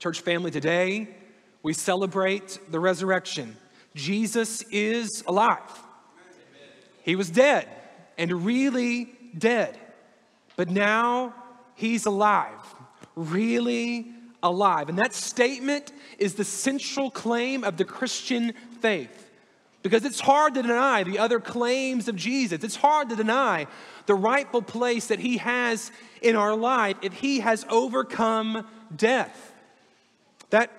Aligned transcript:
Church 0.00 0.22
family, 0.22 0.50
today 0.50 1.08
we 1.62 1.74
celebrate 1.74 2.58
the 2.70 2.80
resurrection. 2.80 3.54
Jesus 3.94 4.62
is 4.70 5.22
alive. 5.26 5.58
He 7.02 7.16
was 7.16 7.28
dead 7.28 7.68
and 8.16 8.46
really 8.46 9.12
dead, 9.36 9.78
but 10.56 10.70
now 10.70 11.34
he's 11.74 12.06
alive, 12.06 12.48
really 13.14 14.06
alive. 14.42 14.88
And 14.88 14.98
that 14.98 15.12
statement 15.12 15.92
is 16.18 16.32
the 16.32 16.46
central 16.46 17.10
claim 17.10 17.62
of 17.62 17.76
the 17.76 17.84
Christian 17.84 18.54
faith. 18.80 19.30
Because 19.82 20.06
it's 20.06 20.20
hard 20.20 20.54
to 20.54 20.62
deny 20.62 21.02
the 21.02 21.18
other 21.18 21.40
claims 21.40 22.08
of 22.08 22.16
Jesus. 22.16 22.64
It's 22.64 22.76
hard 22.76 23.10
to 23.10 23.16
deny 23.16 23.66
the 24.06 24.14
rightful 24.14 24.62
place 24.62 25.08
that 25.08 25.18
he 25.18 25.36
has 25.36 25.92
in 26.22 26.36
our 26.36 26.56
life 26.56 26.96
if 27.02 27.12
he 27.12 27.40
has 27.40 27.66
overcome 27.68 28.66
death. 28.96 29.49
That 30.50 30.70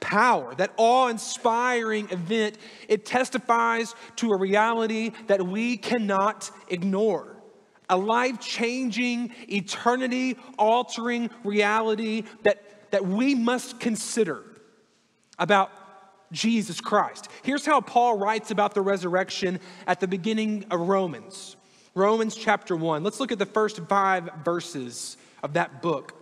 power, 0.00 0.54
that 0.56 0.72
awe 0.76 1.08
inspiring 1.08 2.10
event, 2.10 2.58
it 2.88 3.06
testifies 3.06 3.94
to 4.16 4.30
a 4.30 4.38
reality 4.38 5.12
that 5.28 5.46
we 5.46 5.76
cannot 5.76 6.50
ignore. 6.68 7.36
A 7.88 7.96
life 7.96 8.40
changing, 8.40 9.32
eternity 9.48 10.36
altering 10.58 11.30
reality 11.44 12.24
that, 12.42 12.90
that 12.90 13.06
we 13.06 13.34
must 13.34 13.80
consider 13.80 14.42
about 15.38 15.70
Jesus 16.32 16.80
Christ. 16.80 17.28
Here's 17.42 17.66
how 17.66 17.80
Paul 17.80 18.18
writes 18.18 18.50
about 18.50 18.74
the 18.74 18.80
resurrection 18.80 19.60
at 19.86 20.00
the 20.00 20.08
beginning 20.08 20.64
of 20.70 20.80
Romans. 20.80 21.56
Romans 21.94 22.34
chapter 22.34 22.74
1. 22.74 23.04
Let's 23.04 23.20
look 23.20 23.32
at 23.32 23.38
the 23.38 23.46
first 23.46 23.78
five 23.88 24.30
verses 24.42 25.18
of 25.42 25.52
that 25.54 25.82
book. 25.82 26.21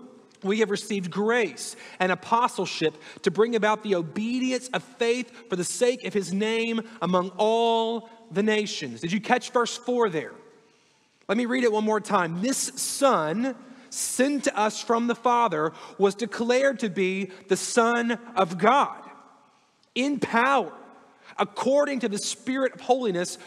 we 0.43 0.59
have 0.59 0.69
received 0.69 1.11
grace 1.11 1.75
and 1.99 2.11
apostleship 2.11 2.97
to 3.23 3.31
bring 3.31 3.55
about 3.55 3.83
the 3.83 3.95
obedience 3.95 4.67
of 4.69 4.83
faith 4.83 5.49
for 5.49 5.55
the 5.55 5.63
sake 5.63 6.05
of 6.05 6.13
his 6.13 6.33
name 6.33 6.81
among 7.01 7.29
all 7.37 8.09
the 8.31 8.43
nations. 8.43 9.01
Did 9.01 9.11
you 9.11 9.21
catch 9.21 9.51
verse 9.51 9.77
4 9.77 10.09
there? 10.09 10.33
Let 11.27 11.37
me 11.37 11.45
read 11.45 11.63
it 11.63 11.71
one 11.71 11.85
more 11.85 12.01
time. 12.01 12.41
This 12.41 12.57
Son, 12.57 13.55
sent 13.89 14.45
to 14.45 14.57
us 14.57 14.81
from 14.81 15.07
the 15.07 15.15
Father, 15.15 15.73
was 15.97 16.15
declared 16.15 16.79
to 16.79 16.89
be 16.89 17.31
the 17.47 17.57
Son 17.57 18.17
of 18.35 18.57
God 18.57 19.01
in 19.95 20.19
power, 20.19 20.71
according 21.37 21.99
to 21.99 22.09
the 22.09 22.17
Spirit 22.17 22.73
of 22.73 22.81
holiness, 22.81 23.37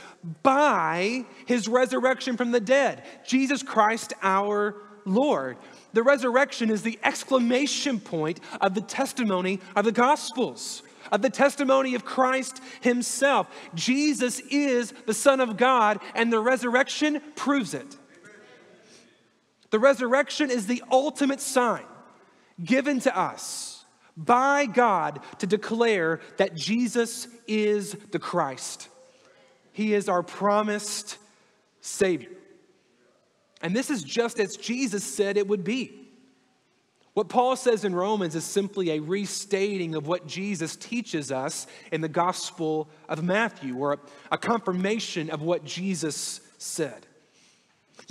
by 0.42 1.24
his 1.46 1.68
resurrection 1.68 2.36
from 2.36 2.52
the 2.52 2.60
dead, 2.60 3.02
Jesus 3.26 3.62
Christ 3.62 4.12
our 4.22 4.76
Lord. 5.04 5.56
The 5.92 6.02
resurrection 6.02 6.70
is 6.70 6.82
the 6.82 6.98
exclamation 7.02 8.00
point 8.00 8.40
of 8.60 8.74
the 8.74 8.80
testimony 8.80 9.60
of 9.76 9.84
the 9.84 9.92
Gospels 9.92 10.82
of 11.12 11.22
the 11.22 11.30
testimony 11.30 11.94
of 11.94 12.04
Christ 12.04 12.60
Himself. 12.80 13.48
Jesus 13.74 14.40
is 14.40 14.92
the 15.06 15.14
Son 15.14 15.40
of 15.40 15.56
God, 15.56 16.00
and 16.14 16.32
the 16.32 16.40
resurrection 16.40 17.20
proves 17.36 17.74
it. 17.74 17.96
The 19.70 19.78
resurrection 19.78 20.50
is 20.50 20.66
the 20.66 20.82
ultimate 20.90 21.40
sign 21.40 21.84
given 22.62 23.00
to 23.00 23.16
us 23.16 23.84
by 24.16 24.66
God 24.66 25.20
to 25.38 25.46
declare 25.46 26.20
that 26.36 26.54
Jesus 26.54 27.26
is 27.48 27.96
the 28.12 28.20
Christ. 28.20 28.88
He 29.72 29.92
is 29.92 30.08
our 30.08 30.22
promised 30.22 31.18
Savior. 31.80 32.30
And 33.64 33.74
this 33.74 33.88
is 33.88 34.02
just 34.04 34.38
as 34.38 34.58
Jesus 34.58 35.02
said 35.02 35.38
it 35.38 35.48
would 35.48 35.64
be. 35.64 35.98
What 37.14 37.30
Paul 37.30 37.56
says 37.56 37.82
in 37.84 37.94
Romans 37.94 38.34
is 38.34 38.44
simply 38.44 38.90
a 38.90 39.00
restating 39.00 39.94
of 39.94 40.06
what 40.06 40.26
Jesus 40.26 40.76
teaches 40.76 41.32
us 41.32 41.66
in 41.90 42.02
the 42.02 42.08
Gospel 42.08 42.90
of 43.08 43.24
Matthew, 43.24 43.74
or 43.78 44.00
a 44.30 44.36
confirmation 44.36 45.30
of 45.30 45.40
what 45.40 45.64
Jesus 45.64 46.42
said. 46.58 47.06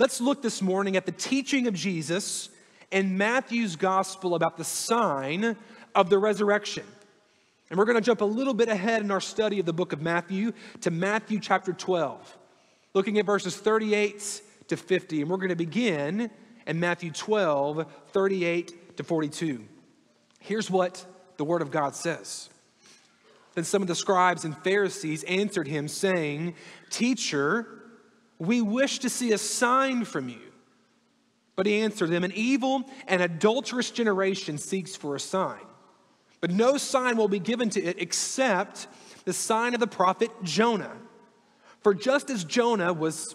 Let's 0.00 0.20
look 0.20 0.42
this 0.42 0.60
morning 0.60 0.96
at 0.96 1.06
the 1.06 1.12
teaching 1.12 1.68
of 1.68 1.74
Jesus 1.74 2.48
in 2.90 3.16
Matthew's 3.16 3.76
gospel 3.76 4.34
about 4.34 4.56
the 4.56 4.64
sign 4.64 5.56
of 5.94 6.10
the 6.10 6.18
resurrection. 6.18 6.84
And 7.70 7.78
we're 7.78 7.84
going 7.84 7.98
to 7.98 8.00
jump 8.00 8.22
a 8.22 8.24
little 8.24 8.54
bit 8.54 8.68
ahead 8.68 9.02
in 9.02 9.12
our 9.12 9.20
study 9.20 9.60
of 9.60 9.66
the 9.66 9.72
book 9.72 9.92
of 9.92 10.02
Matthew 10.02 10.52
to 10.80 10.90
Matthew 10.90 11.38
chapter 11.38 11.72
12, 11.72 12.38
looking 12.92 13.18
at 13.18 13.26
verses 13.26 13.56
38 13.56 14.42
to 14.68 14.76
50. 14.76 15.22
And 15.22 15.30
we're 15.30 15.36
going 15.36 15.48
to 15.50 15.56
begin 15.56 16.30
in 16.66 16.80
Matthew 16.80 17.10
12, 17.10 17.86
38 18.12 18.96
to 18.96 19.04
42. 19.04 19.64
Here's 20.40 20.70
what 20.70 21.04
the 21.36 21.44
Word 21.44 21.62
of 21.62 21.70
God 21.70 21.94
says. 21.94 22.48
Then 23.54 23.64
some 23.64 23.82
of 23.82 23.88
the 23.88 23.94
scribes 23.94 24.44
and 24.44 24.56
Pharisees 24.58 25.22
answered 25.24 25.68
him, 25.68 25.88
saying, 25.88 26.54
Teacher, 26.90 27.66
we 28.38 28.60
wish 28.60 28.98
to 29.00 29.08
see 29.08 29.32
a 29.32 29.38
sign 29.38 30.04
from 30.04 30.28
you. 30.28 30.40
But 31.56 31.66
he 31.66 31.80
answered 31.80 32.10
them 32.10 32.24
An 32.24 32.32
evil 32.34 32.84
and 33.06 33.22
adulterous 33.22 33.90
generation 33.90 34.58
seeks 34.58 34.96
for 34.96 35.14
a 35.14 35.20
sign. 35.20 35.60
But 36.40 36.50
no 36.50 36.76
sign 36.76 37.16
will 37.16 37.28
be 37.28 37.38
given 37.38 37.70
to 37.70 37.82
it 37.82 37.96
except 37.98 38.88
the 39.24 39.32
sign 39.32 39.72
of 39.72 39.80
the 39.80 39.86
prophet 39.86 40.30
Jonah. 40.42 40.92
For 41.82 41.94
just 41.94 42.28
as 42.28 42.44
Jonah 42.44 42.92
was 42.92 43.34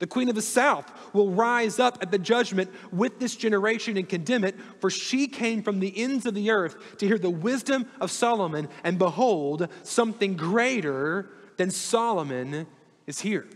The 0.00 0.06
queen 0.06 0.28
of 0.28 0.34
the 0.34 0.42
south 0.42 0.90
will 1.14 1.30
rise 1.30 1.78
up 1.78 1.98
at 2.02 2.10
the 2.10 2.18
judgment 2.18 2.70
with 2.92 3.20
this 3.20 3.36
generation 3.36 3.96
and 3.96 4.08
condemn 4.08 4.44
it, 4.44 4.56
for 4.80 4.90
she 4.90 5.28
came 5.28 5.62
from 5.62 5.80
the 5.80 5.96
ends 5.96 6.26
of 6.26 6.34
the 6.34 6.50
earth 6.50 6.98
to 6.98 7.06
hear 7.06 7.18
the 7.18 7.30
wisdom 7.30 7.86
of 8.00 8.10
Solomon, 8.10 8.68
and 8.82 8.98
behold, 8.98 9.68
something 9.82 10.36
greater 10.36 11.30
than 11.56 11.70
Solomon 11.70 12.66
is 13.06 13.20
here. 13.20 13.46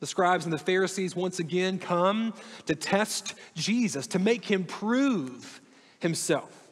The 0.00 0.06
scribes 0.06 0.46
and 0.46 0.52
the 0.52 0.58
Pharisees 0.58 1.14
once 1.14 1.38
again 1.38 1.78
come 1.78 2.34
to 2.66 2.74
test 2.74 3.34
Jesus, 3.54 4.06
to 4.08 4.18
make 4.18 4.44
him 4.44 4.64
prove 4.64 5.60
himself. 6.00 6.68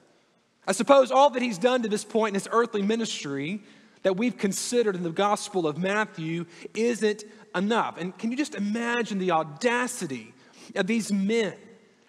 I 0.66 0.72
suppose 0.72 1.10
all 1.10 1.30
that 1.30 1.42
he's 1.42 1.58
done 1.58 1.82
to 1.82 1.88
this 1.88 2.04
point 2.04 2.30
in 2.30 2.34
his 2.34 2.48
earthly 2.50 2.82
ministry 2.82 3.62
that 4.02 4.16
we've 4.16 4.36
considered 4.36 4.96
in 4.96 5.02
the 5.02 5.10
Gospel 5.10 5.66
of 5.66 5.78
Matthew 5.78 6.46
isn't 6.74 7.24
enough. 7.54 7.96
And 7.98 8.16
can 8.16 8.30
you 8.30 8.36
just 8.36 8.54
imagine 8.54 9.18
the 9.18 9.30
audacity 9.32 10.34
of 10.74 10.86
these 10.86 11.12
men 11.12 11.54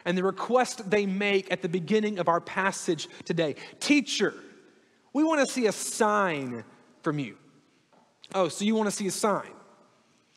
and 0.06 0.18
the 0.18 0.24
request 0.24 0.89
they 0.89 1.06
make 1.06 1.51
at 1.51 1.62
the 1.62 1.69
beginning 1.69 2.19
of 2.19 2.27
our 2.27 2.42
passage 2.42 3.07
today? 3.25 3.56
Teacher, 3.80 4.33
we 5.13 5.24
want 5.24 5.45
to 5.45 5.51
see 5.51 5.68
a 5.68 5.71
sign 5.71 6.63
from 7.01 7.19
you. 7.19 7.38
Oh, 8.33 8.48
so 8.48 8.66
you 8.66 8.75
want 8.75 8.89
to 8.89 8.95
see 8.95 9.07
a 9.07 9.12
sign? 9.12 9.51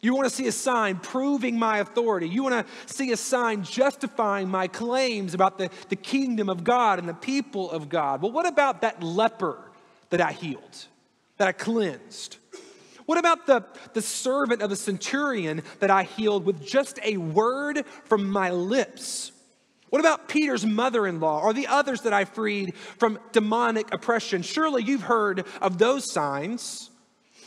You 0.00 0.14
want 0.14 0.29
to 0.29 0.34
see 0.34 0.46
a 0.49 0.52
sign 0.52 0.99
proving 0.99 1.58
my 1.58 1.79
authority. 1.79 2.29
You 2.29 2.43
want 2.43 2.67
to 2.67 2.93
see 2.93 3.12
a 3.12 3.17
sign 3.17 3.62
justifying 3.62 4.49
my 4.49 4.69
claims 4.69 5.32
about 5.32 5.56
the, 5.56 5.70
the 5.88 5.96
kingdom 5.96 6.50
of 6.50 6.62
God 6.62 6.99
and 6.99 7.08
the 7.08 7.14
people 7.14 7.70
of 7.70 7.88
God. 7.88 8.20
Well, 8.20 8.31
what 8.31 8.46
about 8.46 8.82
that 8.82 9.02
leper 9.02 9.58
that 10.11 10.20
I 10.20 10.32
healed, 10.32 10.87
that 11.38 11.49
I 11.49 11.52
cleansed? 11.52 12.37
What 13.06 13.19
about 13.19 13.47
the, 13.47 13.65
the 13.93 14.03
servant 14.03 14.62
of 14.62 14.71
the 14.71 14.77
centurion 14.77 15.62
that 15.81 15.91
I 15.91 16.05
healed 16.05 16.45
with 16.45 16.65
just 16.65 16.99
a 17.03 17.17
word 17.17 17.85
from 18.05 18.31
my 18.31 18.51
lips? 18.51 19.33
What 19.91 20.01
about 20.01 20.29
Peter's 20.29 20.67
mother 20.67 21.06
in 21.06 21.21
law 21.21 21.41
or 21.41 21.53
the 21.53 21.69
others 21.69 22.01
that 22.01 22.12
I 22.12 22.25
freed 22.25 22.75
from 22.99 23.19
demonic 23.33 23.93
oppression? 23.93 24.43
Surely 24.43 24.83
you've 24.83 25.03
heard 25.03 25.47
of 25.61 25.79
those 25.79 26.11
signs. 26.11 26.91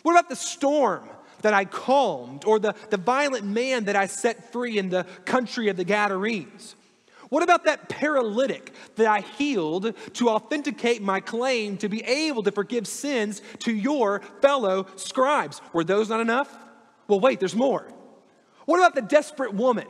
What 0.04 0.14
about 0.14 0.30
the 0.30 0.36
storm 0.36 1.10
that 1.42 1.54
I 1.54 1.66
calmed, 1.66 2.46
or 2.46 2.58
the, 2.58 2.74
the 2.90 2.98
violent 2.98 3.46
man 3.46 3.86
that 3.86 3.96
I 3.96 4.08
set 4.08 4.52
free 4.52 4.78
in 4.78 4.90
the 4.90 5.06
country 5.26 5.70
of 5.70 5.78
the 5.78 5.84
Gadarenes? 5.84 6.76
What 7.30 7.44
about 7.44 7.66
that 7.66 7.90
paralytic 7.90 8.74
that 8.96 9.08
I 9.08 9.20
healed 9.20 9.94
to 10.14 10.30
authenticate 10.30 11.02
my 11.02 11.20
claim 11.20 11.78
to 11.78 11.90
be 11.90 12.04
able 12.04 12.44
to 12.44 12.52
forgive 12.52 12.88
sins 12.88 13.42
to 13.60 13.74
your 13.74 14.22
fellow 14.42 14.88
scribes? 14.96 15.62
Were 15.74 15.84
those 15.84 16.10
not 16.10 16.22
enough? 16.22 16.58
Well, 17.08 17.20
wait, 17.20 17.40
there's 17.40 17.56
more. 17.56 17.92
What 18.66 18.78
about 18.78 18.96
the 18.96 19.02
desperate 19.02 19.54
woman 19.54 19.88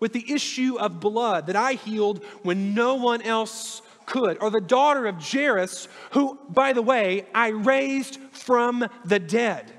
with 0.00 0.12
the 0.12 0.32
issue 0.32 0.78
of 0.78 1.00
blood 1.00 1.46
that 1.46 1.56
I 1.56 1.74
healed 1.74 2.22
when 2.42 2.74
no 2.74 2.96
one 2.96 3.22
else 3.22 3.82
could? 4.06 4.38
Or 4.42 4.50
the 4.50 4.60
daughter 4.60 5.06
of 5.06 5.16
Jairus, 5.22 5.88
who, 6.10 6.38
by 6.48 6.72
the 6.72 6.82
way, 6.82 7.26
I 7.34 7.48
raised 7.48 8.18
from 8.32 8.86
the 9.04 9.18
dead? 9.18 9.72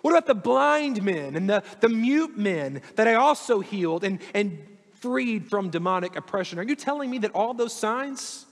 What 0.00 0.12
about 0.12 0.26
the 0.26 0.34
blind 0.34 1.02
men 1.02 1.34
and 1.34 1.50
the, 1.50 1.62
the 1.80 1.88
mute 1.88 2.38
men 2.38 2.82
that 2.94 3.08
I 3.08 3.14
also 3.14 3.60
healed 3.60 4.04
and, 4.04 4.20
and 4.32 4.58
freed 5.00 5.48
from 5.48 5.70
demonic 5.70 6.16
oppression. 6.16 6.58
Are 6.58 6.64
you 6.64 6.76
telling 6.76 7.10
me 7.10 7.18
that 7.18 7.32
all 7.34 7.54
those 7.54 7.72
signs, 7.72 8.46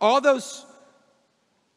all 0.00 0.20
those 0.20 0.66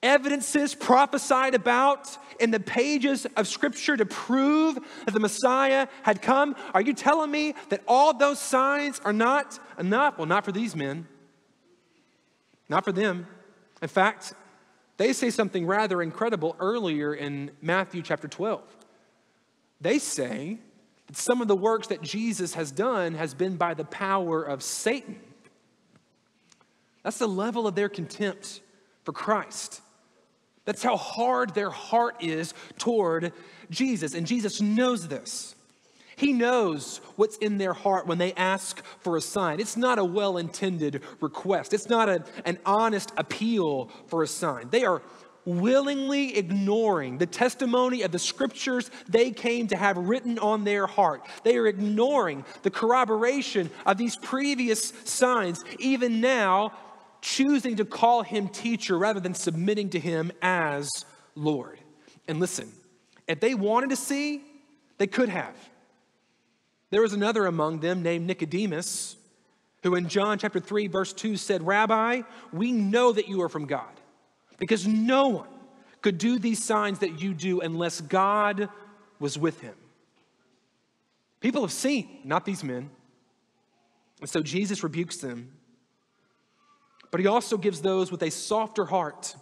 evidences 0.03 0.75
prophesied 0.75 1.55
about 1.55 2.17
in 2.39 2.51
the 2.51 2.59
pages 2.59 3.25
of 3.35 3.47
Scripture 3.47 3.97
to 3.97 4.05
prove 4.05 4.75
that 5.05 5.13
the 5.13 5.19
Messiah 5.19 5.87
had 6.03 6.21
come, 6.21 6.55
are 6.73 6.81
you 6.81 6.93
telling 6.93 7.31
me 7.31 7.55
that 7.69 7.81
all 7.87 8.13
those 8.13 8.39
signs 8.39 8.99
are 9.03 9.13
not 9.13 9.59
enough? 9.79 10.17
Well, 10.17 10.27
not 10.27 10.45
for 10.45 10.51
these 10.51 10.75
men, 10.75 11.07
not 12.69 12.85
for 12.85 12.91
them. 12.91 13.27
In 13.81 13.87
fact, 13.87 14.33
they 14.97 15.11
say 15.13 15.29
something 15.29 15.65
rather 15.65 16.01
incredible 16.01 16.55
earlier 16.59 17.13
in 17.13 17.51
Matthew 17.61 18.01
chapter 18.01 18.27
12. 18.27 18.63
They 19.81 19.99
say 19.99 20.59
some 21.11 21.41
of 21.41 21.47
the 21.47 21.55
works 21.55 21.87
that 21.87 22.01
Jesus 22.01 22.55
has 22.55 22.71
done 22.71 23.13
has 23.13 23.33
been 23.33 23.57
by 23.57 23.73
the 23.73 23.85
power 23.85 24.43
of 24.43 24.63
Satan. 24.63 25.19
That's 27.03 27.19
the 27.19 27.27
level 27.27 27.67
of 27.67 27.75
their 27.75 27.89
contempt 27.89 28.61
for 29.03 29.11
Christ. 29.11 29.81
That's 30.65 30.81
how 30.81 30.97
hard 30.97 31.53
their 31.53 31.69
heart 31.69 32.23
is 32.23 32.53
toward 32.79 33.31
Jesus. 33.69 34.15
And 34.15 34.25
Jesus 34.25 34.59
knows 34.61 35.07
this. 35.07 35.55
He 36.15 36.33
knows 36.33 37.01
what's 37.17 37.37
in 37.37 37.57
their 37.57 37.73
heart 37.73 38.07
when 38.07 38.17
they 38.17 38.33
ask 38.33 38.83
for 39.01 39.17
a 39.17 39.21
sign. 39.21 39.59
It's 39.59 39.77
not 39.77 39.99
a 39.99 40.05
well 40.05 40.37
intended 40.37 41.03
request, 41.21 41.73
it's 41.73 41.89
not 41.89 42.09
a, 42.09 42.23
an 42.45 42.57
honest 42.65 43.11
appeal 43.17 43.91
for 44.07 44.23
a 44.23 44.27
sign. 44.27 44.69
They 44.69 44.85
are 44.85 45.01
willingly 45.45 46.37
ignoring 46.37 47.17
the 47.17 47.25
testimony 47.25 48.01
of 48.01 48.11
the 48.11 48.19
scriptures 48.19 48.89
they 49.07 49.31
came 49.31 49.67
to 49.67 49.77
have 49.77 49.97
written 49.97 50.39
on 50.39 50.63
their 50.63 50.87
heart. 50.87 51.25
They 51.43 51.57
are 51.57 51.67
ignoring 51.67 52.43
the 52.63 52.71
corroboration 52.71 53.69
of 53.85 53.97
these 53.97 54.15
previous 54.17 54.91
signs, 55.05 55.63
even 55.79 56.19
now 56.19 56.73
choosing 57.21 57.75
to 57.77 57.85
call 57.85 58.23
him 58.23 58.47
teacher 58.49 58.97
rather 58.97 59.19
than 59.19 59.33
submitting 59.33 59.91
to 59.91 59.99
him 59.99 60.31
as 60.41 60.89
Lord. 61.35 61.79
And 62.27 62.39
listen, 62.39 62.71
if 63.27 63.39
they 63.39 63.53
wanted 63.53 63.91
to 63.91 63.95
see, 63.95 64.43
they 64.97 65.07
could 65.07 65.29
have. 65.29 65.55
There 66.89 67.01
was 67.01 67.13
another 67.13 67.45
among 67.45 67.79
them 67.79 68.03
named 68.03 68.27
Nicodemus, 68.27 69.15
who 69.83 69.95
in 69.95 70.07
John 70.07 70.39
chapter 70.39 70.59
3, 70.59 70.87
verse 70.87 71.13
2 71.13 71.37
said, 71.37 71.65
Rabbi, 71.65 72.21
we 72.51 72.71
know 72.71 73.11
that 73.11 73.27
you 73.27 73.41
are 73.41 73.49
from 73.49 73.65
God 73.65 73.89
because 74.57 74.87
no 74.87 75.27
one 75.27 75.49
could 76.01 76.17
do 76.17 76.37
these 76.39 76.63
signs 76.63 76.99
that 76.99 77.21
you 77.21 77.33
do 77.33 77.61
unless 77.61 78.01
God 78.01 78.69
was 79.19 79.37
with 79.37 79.59
him. 79.61 79.75
People 81.39 81.61
have 81.61 81.71
seen, 81.71 82.19
not 82.23 82.45
these 82.45 82.63
men. 82.63 82.89
And 84.21 84.29
so 84.29 84.41
Jesus 84.41 84.83
rebukes 84.83 85.17
them. 85.17 85.51
But 87.11 87.21
he 87.21 87.27
also 87.27 87.57
gives 87.57 87.81
those 87.81 88.11
with 88.11 88.23
a 88.23 88.31
softer 88.31 88.85
heart, 88.85 89.35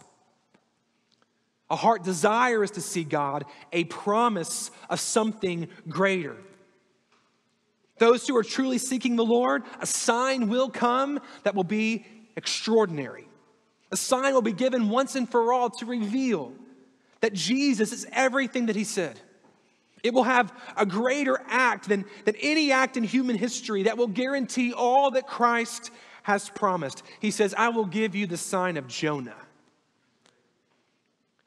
a 1.70 1.76
heart 1.76 2.04
desirous 2.04 2.70
to 2.72 2.80
see 2.80 3.04
God, 3.04 3.44
a 3.72 3.84
promise 3.84 4.70
of 4.88 5.00
something 5.00 5.68
greater. 5.88 6.36
Those 7.98 8.26
who 8.26 8.36
are 8.36 8.42
truly 8.42 8.78
seeking 8.78 9.16
the 9.16 9.24
Lord, 9.24 9.62
a 9.80 9.86
sign 9.86 10.48
will 10.48 10.68
come 10.68 11.20
that 11.44 11.54
will 11.54 11.64
be 11.64 12.06
extraordinary. 12.36 13.28
A 13.94 13.96
sign 13.96 14.34
will 14.34 14.42
be 14.42 14.50
given 14.50 14.88
once 14.88 15.14
and 15.14 15.30
for 15.30 15.52
all 15.52 15.70
to 15.70 15.86
reveal 15.86 16.52
that 17.20 17.32
Jesus 17.32 17.92
is 17.92 18.04
everything 18.10 18.66
that 18.66 18.74
he 18.74 18.82
said. 18.82 19.20
It 20.02 20.12
will 20.12 20.24
have 20.24 20.52
a 20.76 20.84
greater 20.84 21.40
act 21.46 21.88
than, 21.88 22.04
than 22.24 22.34
any 22.42 22.72
act 22.72 22.96
in 22.96 23.04
human 23.04 23.38
history 23.38 23.84
that 23.84 23.96
will 23.96 24.08
guarantee 24.08 24.72
all 24.72 25.12
that 25.12 25.28
Christ 25.28 25.92
has 26.24 26.50
promised. 26.50 27.04
He 27.20 27.30
says, 27.30 27.54
I 27.56 27.68
will 27.68 27.84
give 27.84 28.16
you 28.16 28.26
the 28.26 28.36
sign 28.36 28.78
of 28.78 28.88
Jonah. 28.88 29.36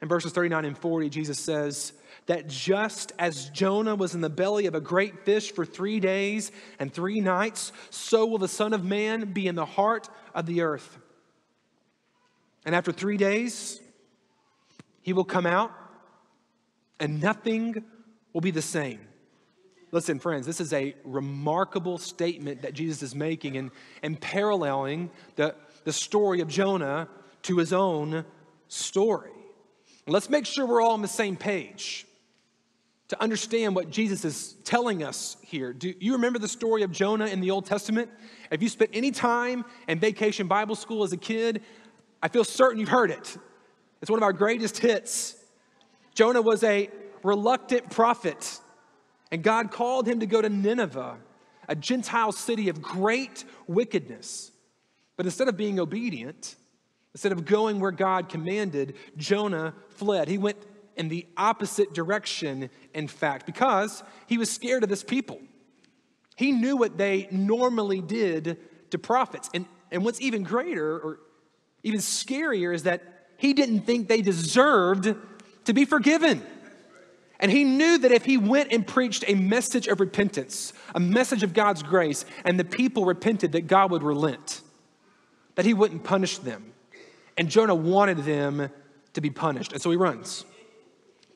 In 0.00 0.08
verses 0.08 0.32
39 0.32 0.64
and 0.64 0.78
40, 0.78 1.10
Jesus 1.10 1.38
says 1.38 1.92
that 2.28 2.48
just 2.48 3.12
as 3.18 3.50
Jonah 3.50 3.94
was 3.94 4.14
in 4.14 4.22
the 4.22 4.30
belly 4.30 4.64
of 4.64 4.74
a 4.74 4.80
great 4.80 5.26
fish 5.26 5.52
for 5.52 5.66
three 5.66 6.00
days 6.00 6.50
and 6.78 6.90
three 6.90 7.20
nights, 7.20 7.72
so 7.90 8.24
will 8.24 8.38
the 8.38 8.48
Son 8.48 8.72
of 8.72 8.86
Man 8.86 9.34
be 9.34 9.46
in 9.46 9.54
the 9.54 9.66
heart 9.66 10.08
of 10.34 10.46
the 10.46 10.62
earth. 10.62 10.98
And 12.68 12.74
after 12.74 12.92
three 12.92 13.16
days, 13.16 13.80
he 15.00 15.14
will 15.14 15.24
come 15.24 15.46
out 15.46 15.72
and 17.00 17.18
nothing 17.18 17.82
will 18.34 18.42
be 18.42 18.50
the 18.50 18.60
same. 18.60 19.00
Listen, 19.90 20.18
friends, 20.18 20.44
this 20.44 20.60
is 20.60 20.74
a 20.74 20.94
remarkable 21.02 21.96
statement 21.96 22.60
that 22.60 22.74
Jesus 22.74 23.02
is 23.02 23.14
making 23.14 23.56
and, 23.56 23.70
and 24.02 24.20
paralleling 24.20 25.08
the, 25.36 25.54
the 25.84 25.94
story 25.94 26.42
of 26.42 26.48
Jonah 26.48 27.08
to 27.44 27.56
his 27.56 27.72
own 27.72 28.26
story. 28.68 29.30
Let's 30.06 30.28
make 30.28 30.44
sure 30.44 30.66
we're 30.66 30.82
all 30.82 30.92
on 30.92 31.00
the 31.00 31.08
same 31.08 31.36
page 31.36 32.06
to 33.08 33.22
understand 33.22 33.74
what 33.74 33.90
Jesus 33.90 34.26
is 34.26 34.56
telling 34.64 35.02
us 35.02 35.38
here. 35.40 35.72
Do 35.72 35.94
you 35.98 36.12
remember 36.12 36.38
the 36.38 36.48
story 36.48 36.82
of 36.82 36.92
Jonah 36.92 37.28
in 37.28 37.40
the 37.40 37.50
Old 37.50 37.64
Testament? 37.64 38.10
If 38.52 38.62
you 38.62 38.68
spent 38.68 38.90
any 38.92 39.10
time 39.10 39.64
in 39.88 39.98
vacation 39.98 40.48
Bible 40.48 40.76
school 40.76 41.02
as 41.02 41.14
a 41.14 41.16
kid, 41.16 41.62
I 42.22 42.28
feel 42.28 42.44
certain 42.44 42.80
you've 42.80 42.88
heard 42.88 43.10
it. 43.10 43.36
It's 44.00 44.10
one 44.10 44.18
of 44.18 44.22
our 44.22 44.32
greatest 44.32 44.78
hits. 44.78 45.36
Jonah 46.14 46.42
was 46.42 46.62
a 46.64 46.90
reluctant 47.22 47.90
prophet, 47.90 48.60
and 49.30 49.42
God 49.42 49.70
called 49.70 50.06
him 50.06 50.20
to 50.20 50.26
go 50.26 50.40
to 50.42 50.48
Nineveh, 50.48 51.16
a 51.68 51.76
Gentile 51.76 52.32
city 52.32 52.68
of 52.68 52.80
great 52.80 53.44
wickedness. 53.66 54.50
But 55.16 55.26
instead 55.26 55.48
of 55.48 55.56
being 55.56 55.78
obedient, 55.78 56.56
instead 57.14 57.32
of 57.32 57.44
going 57.44 57.80
where 57.80 57.90
God 57.90 58.28
commanded, 58.28 58.94
Jonah 59.16 59.74
fled. 59.90 60.28
He 60.28 60.38
went 60.38 60.56
in 60.96 61.08
the 61.08 61.26
opposite 61.36 61.92
direction, 61.94 62.70
in 62.94 63.08
fact, 63.08 63.46
because 63.46 64.02
he 64.26 64.38
was 64.38 64.50
scared 64.50 64.82
of 64.82 64.88
this 64.88 65.04
people. 65.04 65.40
He 66.36 66.52
knew 66.52 66.76
what 66.76 66.96
they 66.96 67.28
normally 67.30 68.00
did 68.00 68.58
to 68.90 68.98
prophets. 68.98 69.50
And, 69.54 69.66
and 69.90 70.04
what's 70.04 70.20
even 70.20 70.42
greater, 70.44 70.98
or 70.98 71.20
even 71.82 72.00
scarier 72.00 72.74
is 72.74 72.84
that 72.84 73.02
he 73.36 73.52
didn't 73.52 73.82
think 73.82 74.08
they 74.08 74.20
deserved 74.20 75.14
to 75.64 75.72
be 75.72 75.84
forgiven. 75.84 76.42
And 77.40 77.52
he 77.52 77.62
knew 77.62 77.98
that 77.98 78.10
if 78.10 78.24
he 78.24 78.36
went 78.36 78.72
and 78.72 78.84
preached 78.84 79.24
a 79.28 79.34
message 79.34 79.86
of 79.86 80.00
repentance, 80.00 80.72
a 80.94 81.00
message 81.00 81.44
of 81.44 81.54
God's 81.54 81.84
grace, 81.84 82.24
and 82.44 82.58
the 82.58 82.64
people 82.64 83.04
repented, 83.04 83.52
that 83.52 83.68
God 83.68 83.92
would 83.92 84.02
relent, 84.02 84.60
that 85.54 85.64
he 85.64 85.72
wouldn't 85.72 86.02
punish 86.02 86.38
them. 86.38 86.72
And 87.36 87.48
Jonah 87.48 87.76
wanted 87.76 88.18
them 88.18 88.70
to 89.12 89.20
be 89.20 89.30
punished. 89.30 89.72
And 89.72 89.80
so 89.80 89.90
he 89.90 89.96
runs. 89.96 90.44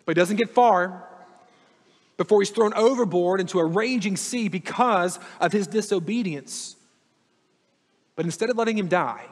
But 0.05 0.17
he 0.17 0.21
doesn't 0.21 0.37
get 0.37 0.51
far 0.51 1.09
before 2.17 2.41
he's 2.41 2.51
thrown 2.51 2.75
overboard 2.75 3.41
into 3.41 3.61
a 3.61 3.65
raging 3.65 4.17
sea 4.17 4.49
because 4.49 5.21
of 5.41 5.53
his 5.53 5.69
disobedience. 5.69 6.75
But 8.17 8.25
instead 8.25 8.51
of 8.51 8.57
letting 8.57 8.77
him 8.77 8.89
die, 8.89 9.25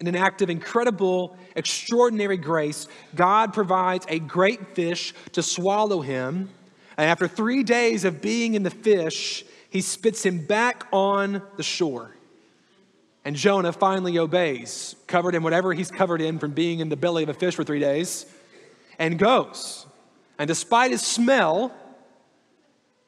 in 0.00 0.06
an 0.06 0.16
act 0.16 0.42
of 0.42 0.50
incredible, 0.50 1.36
extraordinary 1.54 2.36
grace, 2.36 2.86
God 3.14 3.54
provides 3.54 4.04
a 4.08 4.18
great 4.18 4.74
fish 4.74 5.14
to 5.32 5.42
swallow 5.42 6.00
him. 6.02 6.50
And 6.98 7.10
after 7.10 7.26
three 7.28 7.62
days 7.62 8.04
of 8.04 8.20
being 8.20 8.54
in 8.54 8.62
the 8.62 8.70
fish, 8.70 9.44
he 9.70 9.80
spits 9.80 10.24
him 10.24 10.44
back 10.46 10.86
on 10.92 11.42
the 11.56 11.62
shore. 11.62 12.14
And 13.24 13.34
Jonah 13.34 13.72
finally 13.72 14.18
obeys, 14.18 14.94
covered 15.06 15.34
in 15.34 15.42
whatever 15.42 15.72
he's 15.72 15.90
covered 15.90 16.20
in 16.20 16.38
from 16.38 16.52
being 16.52 16.80
in 16.80 16.88
the 16.88 16.96
belly 16.96 17.22
of 17.22 17.28
a 17.28 17.34
fish 17.34 17.56
for 17.56 17.64
three 17.64 17.80
days, 17.80 18.26
and 18.98 19.18
goes. 19.18 19.86
And 20.38 20.46
despite 20.46 20.90
his 20.90 21.02
smell, 21.02 21.72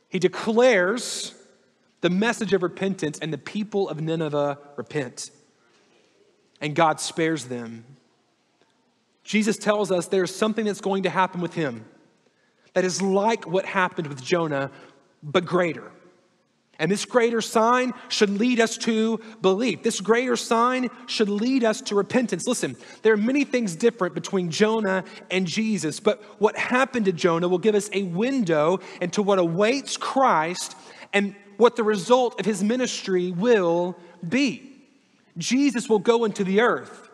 he 0.08 0.18
declares 0.18 1.34
the 2.00 2.10
message 2.10 2.52
of 2.52 2.62
repentance, 2.62 3.18
and 3.18 3.32
the 3.32 3.38
people 3.38 3.88
of 3.88 4.00
Nineveh 4.00 4.58
repent 4.76 5.30
and 6.60 6.74
God 6.74 7.00
spares 7.00 7.44
them. 7.46 7.84
Jesus 9.24 9.56
tells 9.58 9.92
us 9.92 10.06
there's 10.08 10.34
something 10.34 10.64
that's 10.64 10.80
going 10.80 11.02
to 11.02 11.10
happen 11.10 11.40
with 11.40 11.54
him 11.54 11.84
that 12.74 12.84
is 12.84 13.02
like 13.02 13.46
what 13.46 13.64
happened 13.64 14.06
with 14.06 14.22
Jonah, 14.22 14.70
but 15.22 15.44
greater. 15.44 15.90
And 16.78 16.90
this 16.90 17.04
greater 17.04 17.40
sign 17.40 17.92
should 18.08 18.30
lead 18.30 18.60
us 18.60 18.76
to 18.78 19.18
belief. 19.40 19.82
This 19.82 20.00
greater 20.00 20.36
sign 20.36 20.90
should 21.06 21.28
lead 21.28 21.64
us 21.64 21.80
to 21.82 21.96
repentance. 21.96 22.46
Listen, 22.46 22.76
there 23.02 23.12
are 23.12 23.18
many 23.18 23.44
things 23.44 23.74
different 23.74 24.14
between 24.14 24.50
Jonah 24.50 25.04
and 25.28 25.44
Jesus, 25.46 25.98
but 25.98 26.22
what 26.40 26.56
happened 26.56 27.06
to 27.06 27.12
Jonah 27.12 27.48
will 27.48 27.58
give 27.58 27.74
us 27.74 27.90
a 27.92 28.04
window 28.04 28.78
into 29.00 29.22
what 29.22 29.40
awaits 29.40 29.96
Christ 29.96 30.76
and 31.12 31.34
what 31.56 31.74
the 31.74 31.82
result 31.82 32.38
of 32.38 32.46
his 32.46 32.62
ministry 32.62 33.32
will 33.32 33.96
be. 34.26 34.67
Jesus 35.38 35.88
will 35.88 36.00
go 36.00 36.24
into 36.24 36.44
the 36.44 36.60
earth, 36.60 37.08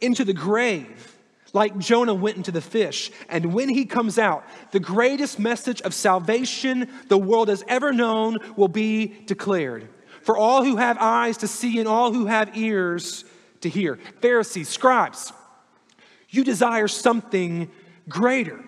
into 0.00 0.24
the 0.24 0.34
grave, 0.34 1.16
like 1.52 1.76
Jonah 1.78 2.14
went 2.14 2.36
into 2.36 2.52
the 2.52 2.60
fish. 2.60 3.10
And 3.28 3.52
when 3.52 3.68
he 3.68 3.84
comes 3.84 4.18
out, 4.18 4.44
the 4.70 4.80
greatest 4.80 5.38
message 5.38 5.80
of 5.82 5.94
salvation 5.94 6.88
the 7.08 7.18
world 7.18 7.48
has 7.48 7.64
ever 7.66 7.92
known 7.92 8.38
will 8.56 8.68
be 8.68 9.08
declared. 9.26 9.88
For 10.22 10.36
all 10.36 10.64
who 10.64 10.76
have 10.76 10.98
eyes 11.00 11.38
to 11.38 11.48
see 11.48 11.78
and 11.78 11.88
all 11.88 12.12
who 12.12 12.26
have 12.26 12.56
ears 12.56 13.24
to 13.62 13.68
hear. 13.68 13.96
Pharisees, 14.20 14.68
scribes, 14.68 15.32
you 16.28 16.44
desire 16.44 16.88
something 16.88 17.70
greater. 18.08 18.62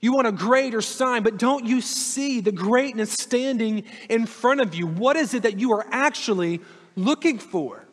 You 0.00 0.12
want 0.12 0.26
a 0.26 0.32
greater 0.32 0.80
sign, 0.80 1.22
but 1.22 1.38
don't 1.38 1.64
you 1.64 1.80
see 1.80 2.40
the 2.40 2.52
greatness 2.52 3.12
standing 3.12 3.84
in 4.08 4.26
front 4.26 4.60
of 4.60 4.74
you? 4.74 4.86
What 4.86 5.16
is 5.16 5.34
it 5.34 5.42
that 5.42 5.58
you 5.58 5.72
are 5.72 5.86
actually 5.90 6.60
looking 6.96 7.38
for? 7.38 7.84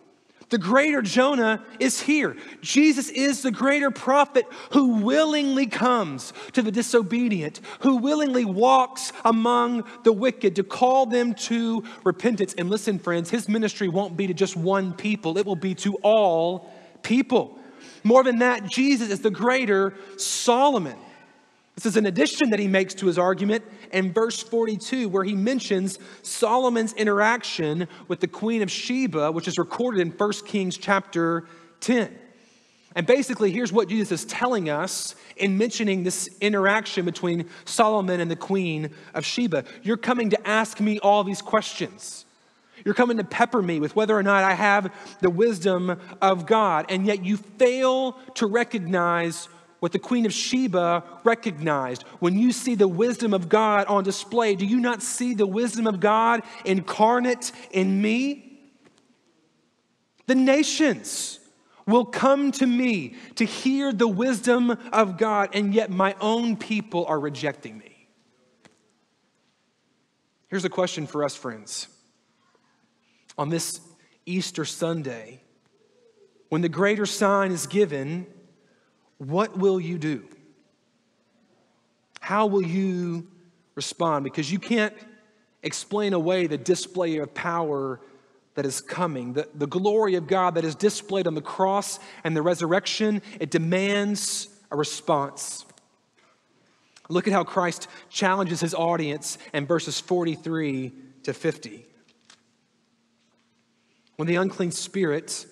The 0.50 0.58
greater 0.58 1.02
Jonah 1.02 1.66
is 1.80 2.02
here. 2.02 2.36
Jesus 2.62 3.10
is 3.10 3.42
the 3.42 3.52
greater 3.52 3.90
prophet 3.90 4.46
who 4.72 4.98
willingly 5.04 5.66
comes 5.66 6.34
to 6.54 6.62
the 6.62 6.72
disobedient, 6.72 7.62
who 7.80 7.98
willingly 7.98 8.46
walks 8.46 9.12
among 9.24 9.86
the 10.04 10.14
wicked 10.14 10.56
to 10.58 10.64
call 10.64 11.08
them 11.08 11.34
to 11.34 11.84
repentance. 12.04 12.54
And 12.58 12.70
listen, 12.70 13.00
friends, 13.00 13.30
his 13.30 13.50
ministry 13.50 13.88
won't 13.88 14.16
be 14.16 14.28
to 14.28 14.34
just 14.34 14.56
one 14.56 14.94
people, 14.94 15.38
it 15.38 15.46
will 15.46 15.56
be 15.56 15.74
to 15.75 15.96
all 16.04 16.72
people. 17.02 17.58
More 18.04 18.24
than 18.24 18.40
that, 18.40 18.66
Jesus 18.68 19.10
is 19.10 19.22
the 19.22 19.32
greater 19.32 19.96
Solomon. 20.18 20.98
This 21.75 21.86
is 21.86 21.98
an 21.98 22.05
addition 22.05 22.51
that 22.51 22.60
he 22.60 22.70
makes 22.70 22.94
to 22.96 23.08
his 23.08 23.20
argument 23.20 23.63
in 23.91 24.13
verse 24.13 24.41
42, 24.41 25.10
where 25.10 25.25
he 25.25 25.36
mentions 25.36 26.00
Solomon's 26.22 26.94
interaction 26.94 27.89
with 28.08 28.22
the 28.22 28.27
Queen 28.27 28.62
of 28.62 28.72
Sheba, 28.72 29.32
which 29.32 29.48
is 29.48 29.58
recorded 29.58 30.00
in 30.00 30.12
1 30.12 30.32
Kings 30.46 30.77
chapter 30.77 31.46
10. 31.82 32.17
And 32.96 33.05
basically, 33.05 33.51
here's 33.51 33.74
what 33.74 33.89
Jesus 33.89 34.22
is 34.22 34.25
telling 34.25 34.70
us 34.70 35.15
in 35.36 35.58
mentioning 35.58 36.03
this 36.03 36.29
interaction 36.39 37.03
between 37.03 37.50
Solomon 37.65 38.22
and 38.22 38.32
the 38.32 38.38
Queen 38.38 38.91
of 39.13 39.25
Sheba. 39.25 39.65
You're 39.84 39.98
coming 39.98 40.29
to 40.29 40.48
ask 40.48 40.79
me 40.79 41.00
all 41.00 41.25
these 41.25 41.41
questions. 41.41 42.25
You're 42.86 42.94
coming 42.94 43.17
to 43.17 43.25
pepper 43.25 43.62
me 43.62 43.82
with 43.82 43.98
whether 43.98 44.17
or 44.17 44.24
not 44.24 44.46
I 44.46 44.53
have 44.53 44.94
the 45.20 45.29
wisdom 45.29 46.00
of 46.22 46.46
God, 46.46 46.86
and 46.88 47.05
yet 47.05 47.25
you 47.25 47.36
fail 47.36 48.13
to 48.36 48.48
recognize 48.48 49.50
what 49.86 49.92
the 49.92 50.00
Queen 50.00 50.25
of 50.25 50.34
Sheba 50.34 51.04
recognized. 51.24 52.01
When 52.18 52.39
you 52.39 52.51
see 52.51 52.74
the 52.74 52.88
wisdom 52.88 53.36
of 53.36 53.50
God 53.50 53.86
on 53.86 54.04
display, 54.04 54.56
do 54.56 54.65
you 54.65 54.80
not 54.80 55.04
see 55.04 55.36
the 55.36 55.46
wisdom 55.46 55.86
of 55.86 56.00
God 56.00 56.42
incarnate 56.65 57.51
in 57.70 58.01
me? 58.01 58.63
The 60.25 60.34
nations 60.34 61.39
will 61.86 62.04
come 62.04 62.51
to 62.54 62.65
me 62.65 63.13
to 63.36 63.46
hear 63.46 63.94
the 63.94 64.08
wisdom 64.08 64.72
of 64.92 65.20
God, 65.20 65.50
and 65.54 65.72
yet 65.72 65.92
my 65.92 66.15
own 66.20 66.58
people 66.58 67.06
are 67.06 67.20
rejecting 67.20 67.77
me. 67.77 68.08
Here's 70.48 70.65
a 70.65 70.70
question 70.70 71.06
for 71.06 71.24
us, 71.24 71.36
friends. 71.36 71.89
On 73.38 73.50
this 73.50 73.82
Easter 74.25 74.65
Sunday, 74.65 75.44
when 76.50 76.63
the 76.63 76.70
greater 76.70 77.06
sign 77.06 77.51
is 77.51 77.68
given, 77.68 78.25
what 79.17 79.57
will 79.57 79.79
you 79.79 79.98
do? 79.98 80.24
How 82.19 82.48
will 82.48 82.65
you 82.65 83.27
respond? 83.75 84.24
Because 84.24 84.51
you 84.51 84.60
can't 84.60 84.93
explain 85.63 86.13
away 86.13 86.48
the 86.48 86.57
display 86.57 87.17
of 87.17 87.34
power 87.34 88.00
that 88.55 88.65
is 88.65 88.81
coming, 88.81 89.34
the, 89.34 89.48
the 89.53 89.67
glory 89.67 90.15
of 90.15 90.27
God 90.27 90.55
that 90.55 90.63
is 90.63 90.75
displayed 90.75 91.27
on 91.27 91.36
the 91.36 91.41
cross 91.41 92.00
and 92.24 92.36
the 92.36 92.41
resurrection. 92.41 93.22
It 93.39 93.51
demands 93.51 94.48
a 94.72 94.77
response. 94.77 95.65
Look 97.10 97.27
at 97.27 97.34
how 97.34 97.43
Christ 97.43 97.88
challenges 98.10 98.62
his 98.62 98.74
audience 98.74 99.38
in 99.53 99.65
verses 99.65 100.00
43 100.00 100.91
to 101.24 101.34
50. 101.34 101.86
When 104.15 104.27
the 104.27 104.36
unclean 104.36 104.72
spirit 104.72 105.45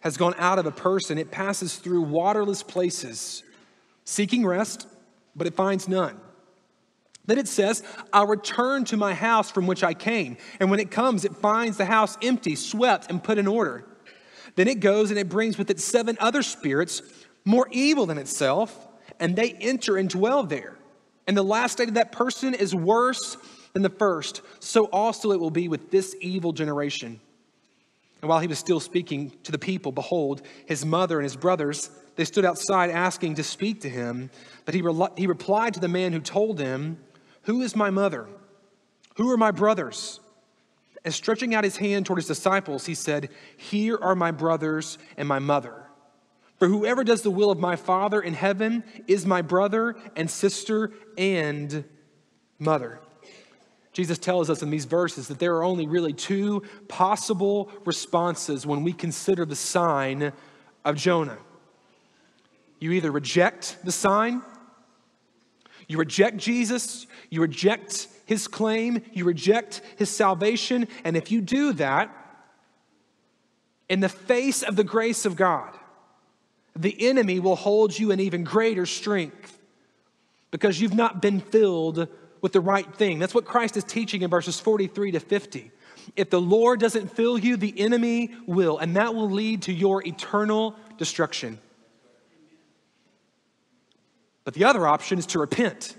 has 0.00 0.16
gone 0.16 0.34
out 0.38 0.58
of 0.58 0.66
a 0.66 0.70
person, 0.70 1.18
it 1.18 1.30
passes 1.30 1.76
through 1.76 2.02
waterless 2.02 2.62
places, 2.62 3.42
seeking 4.04 4.46
rest, 4.46 4.86
but 5.34 5.46
it 5.46 5.54
finds 5.54 5.88
none. 5.88 6.18
Then 7.26 7.38
it 7.38 7.48
says, 7.48 7.82
I'll 8.12 8.26
return 8.26 8.84
to 8.86 8.96
my 8.96 9.12
house 9.12 9.50
from 9.50 9.66
which 9.66 9.84
I 9.84 9.92
came. 9.92 10.38
And 10.60 10.70
when 10.70 10.80
it 10.80 10.90
comes, 10.90 11.26
it 11.26 11.36
finds 11.36 11.76
the 11.76 11.84
house 11.84 12.16
empty, 12.22 12.54
swept, 12.54 13.10
and 13.10 13.22
put 13.22 13.36
in 13.36 13.46
order. 13.46 13.84
Then 14.56 14.66
it 14.66 14.80
goes 14.80 15.10
and 15.10 15.18
it 15.18 15.28
brings 15.28 15.58
with 15.58 15.68
it 15.70 15.78
seven 15.78 16.16
other 16.20 16.42
spirits 16.42 17.02
more 17.44 17.68
evil 17.70 18.06
than 18.06 18.18
itself, 18.18 18.88
and 19.20 19.36
they 19.36 19.52
enter 19.52 19.96
and 19.96 20.08
dwell 20.08 20.42
there. 20.42 20.76
And 21.26 21.36
the 21.36 21.42
last 21.42 21.72
state 21.72 21.88
of 21.88 21.94
that 21.94 22.12
person 22.12 22.54
is 22.54 22.74
worse 22.74 23.36
than 23.74 23.82
the 23.82 23.90
first. 23.90 24.40
So 24.60 24.86
also 24.86 25.30
it 25.32 25.40
will 25.40 25.50
be 25.50 25.68
with 25.68 25.90
this 25.90 26.16
evil 26.20 26.52
generation. 26.52 27.20
And 28.20 28.28
while 28.28 28.40
he 28.40 28.48
was 28.48 28.58
still 28.58 28.80
speaking 28.80 29.32
to 29.44 29.52
the 29.52 29.58
people, 29.58 29.92
behold, 29.92 30.42
his 30.66 30.84
mother 30.84 31.18
and 31.18 31.24
his 31.24 31.36
brothers, 31.36 31.90
they 32.16 32.24
stood 32.24 32.44
outside 32.44 32.90
asking 32.90 33.36
to 33.36 33.44
speak 33.44 33.82
to 33.82 33.88
him. 33.88 34.30
But 34.64 34.74
he, 34.74 34.82
re- 34.82 35.08
he 35.16 35.26
replied 35.26 35.74
to 35.74 35.80
the 35.80 35.88
man 35.88 36.12
who 36.12 36.20
told 36.20 36.58
him, 36.58 36.98
Who 37.42 37.62
is 37.62 37.76
my 37.76 37.90
mother? 37.90 38.26
Who 39.16 39.30
are 39.30 39.36
my 39.36 39.52
brothers? 39.52 40.20
And 41.04 41.14
stretching 41.14 41.54
out 41.54 41.62
his 41.62 41.76
hand 41.76 42.06
toward 42.06 42.18
his 42.18 42.26
disciples, 42.26 42.86
he 42.86 42.94
said, 42.94 43.30
Here 43.56 43.96
are 43.96 44.16
my 44.16 44.32
brothers 44.32 44.98
and 45.16 45.28
my 45.28 45.38
mother. 45.38 45.84
For 46.58 46.66
whoever 46.66 47.04
does 47.04 47.22
the 47.22 47.30
will 47.30 47.52
of 47.52 47.60
my 47.60 47.76
Father 47.76 48.20
in 48.20 48.34
heaven 48.34 48.82
is 49.06 49.24
my 49.24 49.42
brother 49.42 49.94
and 50.16 50.28
sister 50.28 50.92
and 51.16 51.84
mother. 52.58 52.98
Jesus 53.98 54.18
tells 54.18 54.48
us 54.48 54.62
in 54.62 54.70
these 54.70 54.84
verses 54.84 55.26
that 55.26 55.40
there 55.40 55.56
are 55.56 55.64
only 55.64 55.88
really 55.88 56.12
two 56.12 56.62
possible 56.86 57.68
responses 57.84 58.64
when 58.64 58.84
we 58.84 58.92
consider 58.92 59.44
the 59.44 59.56
sign 59.56 60.32
of 60.84 60.94
Jonah. 60.94 61.38
You 62.78 62.92
either 62.92 63.10
reject 63.10 63.76
the 63.82 63.90
sign, 63.90 64.42
you 65.88 65.98
reject 65.98 66.36
Jesus, 66.36 67.08
you 67.28 67.40
reject 67.40 68.06
his 68.24 68.46
claim, 68.46 69.02
you 69.14 69.24
reject 69.24 69.82
his 69.96 70.10
salvation, 70.10 70.86
and 71.02 71.16
if 71.16 71.32
you 71.32 71.40
do 71.40 71.72
that, 71.72 72.08
in 73.88 73.98
the 73.98 74.08
face 74.08 74.62
of 74.62 74.76
the 74.76 74.84
grace 74.84 75.24
of 75.24 75.34
God, 75.34 75.76
the 76.76 77.08
enemy 77.08 77.40
will 77.40 77.56
hold 77.56 77.98
you 77.98 78.12
in 78.12 78.20
even 78.20 78.44
greater 78.44 78.86
strength 78.86 79.58
because 80.52 80.80
you've 80.80 80.94
not 80.94 81.20
been 81.20 81.40
filled 81.40 82.06
with 82.40 82.52
the 82.52 82.60
right 82.60 82.94
thing. 82.96 83.18
That's 83.18 83.34
what 83.34 83.44
Christ 83.44 83.76
is 83.76 83.84
teaching 83.84 84.22
in 84.22 84.30
verses 84.30 84.60
43 84.60 85.12
to 85.12 85.20
50. 85.20 85.70
If 86.16 86.30
the 86.30 86.40
Lord 86.40 86.80
doesn't 86.80 87.14
fill 87.14 87.38
you, 87.38 87.56
the 87.56 87.78
enemy 87.78 88.30
will, 88.46 88.78
and 88.78 88.96
that 88.96 89.14
will 89.14 89.30
lead 89.30 89.62
to 89.62 89.72
your 89.72 90.06
eternal 90.06 90.74
destruction. 90.96 91.58
But 94.44 94.54
the 94.54 94.64
other 94.64 94.86
option 94.86 95.18
is 95.18 95.26
to 95.26 95.38
repent. 95.38 95.94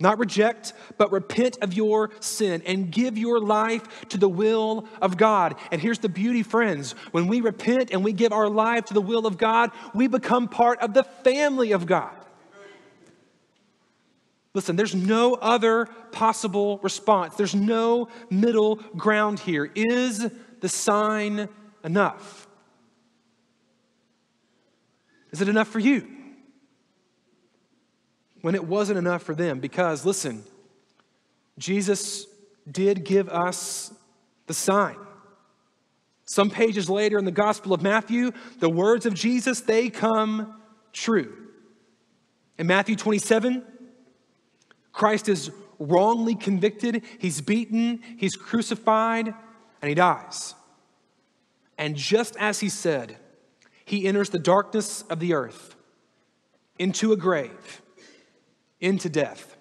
Not 0.00 0.18
reject, 0.18 0.72
but 0.98 1.12
repent 1.12 1.58
of 1.62 1.74
your 1.74 2.10
sin 2.18 2.62
and 2.66 2.90
give 2.90 3.16
your 3.16 3.38
life 3.38 4.08
to 4.08 4.18
the 4.18 4.28
will 4.28 4.88
of 5.00 5.16
God. 5.16 5.54
And 5.70 5.80
here's 5.80 6.00
the 6.00 6.08
beauty, 6.08 6.42
friends. 6.42 6.96
When 7.12 7.28
we 7.28 7.40
repent 7.40 7.92
and 7.92 8.02
we 8.02 8.12
give 8.12 8.32
our 8.32 8.48
life 8.48 8.86
to 8.86 8.94
the 8.94 9.00
will 9.00 9.28
of 9.28 9.38
God, 9.38 9.70
we 9.94 10.08
become 10.08 10.48
part 10.48 10.80
of 10.80 10.92
the 10.92 11.04
family 11.04 11.70
of 11.70 11.86
God. 11.86 12.21
Listen, 14.54 14.76
there's 14.76 14.94
no 14.94 15.34
other 15.34 15.86
possible 16.10 16.78
response. 16.82 17.34
There's 17.36 17.54
no 17.54 18.08
middle 18.30 18.76
ground 18.96 19.40
here. 19.40 19.70
Is 19.74 20.30
the 20.60 20.68
sign 20.68 21.48
enough? 21.82 22.46
Is 25.30 25.40
it 25.40 25.48
enough 25.48 25.68
for 25.68 25.78
you? 25.78 26.06
When 28.42 28.54
it 28.54 28.64
wasn't 28.64 28.98
enough 28.98 29.22
for 29.22 29.34
them, 29.34 29.60
because 29.60 30.04
listen, 30.04 30.44
Jesus 31.58 32.26
did 32.70 33.04
give 33.04 33.28
us 33.28 33.94
the 34.46 34.54
sign. 34.54 34.96
Some 36.24 36.50
pages 36.50 36.90
later 36.90 37.18
in 37.18 37.24
the 37.24 37.30
Gospel 37.30 37.72
of 37.72 37.82
Matthew, 37.82 38.32
the 38.58 38.68
words 38.68 39.06
of 39.06 39.14
Jesus, 39.14 39.60
they 39.60 39.90
come 39.90 40.60
true. 40.92 41.36
In 42.58 42.66
Matthew 42.66 42.96
27, 42.96 43.64
Christ 44.92 45.28
is 45.28 45.50
wrongly 45.78 46.34
convicted, 46.34 47.02
he's 47.18 47.40
beaten, 47.40 48.00
he's 48.16 48.36
crucified, 48.36 49.34
and 49.80 49.88
he 49.88 49.94
dies. 49.94 50.54
And 51.76 51.96
just 51.96 52.36
as 52.36 52.60
he 52.60 52.68
said, 52.68 53.16
he 53.84 54.06
enters 54.06 54.30
the 54.30 54.38
darkness 54.38 55.02
of 55.02 55.18
the 55.18 55.34
earth 55.34 55.74
into 56.78 57.12
a 57.12 57.16
grave, 57.16 57.82
into 58.80 59.08
death. 59.08 59.56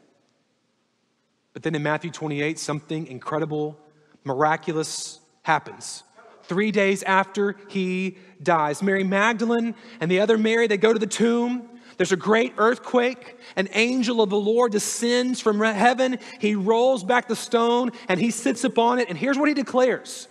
But 1.54 1.64
then 1.64 1.76
in 1.76 1.84
Matthew 1.84 2.12
28, 2.12 2.60
something 2.60 3.08
incredible, 3.08 3.80
miraculous 4.24 5.20
happens. 5.44 6.04
Three 6.44 6.72
days 6.72 7.04
after 7.04 7.58
he 7.70 8.18
dies, 8.42 8.82
Mary 8.82 9.04
Magdalene 9.04 9.76
and 10.00 10.10
the 10.12 10.20
other 10.20 10.38
Mary, 10.38 10.68
they 10.68 10.78
go 10.78 10.94
to 10.94 11.00
the 11.00 11.08
tomb. 11.08 11.70
There's 12.02 12.12
a 12.12 12.18
great 12.18 12.56
earthquake. 12.58 13.38
An 13.56 13.70
angel 13.74 14.24
of 14.24 14.32
the 14.32 14.36
Lord 14.36 14.72
descends 14.72 15.40
from 15.40 15.60
heaven. 15.60 16.18
He 16.40 16.56
rolls 16.56 17.04
back 17.04 17.28
the 17.28 17.36
stone 17.36 17.92
and 18.08 18.20
he 18.20 18.32
sits 18.32 18.64
upon 18.64 18.98
it. 18.98 19.08
And 19.08 19.16
here's 19.16 19.38
what 19.38 19.48
he 19.48 19.54
declares 19.54 20.28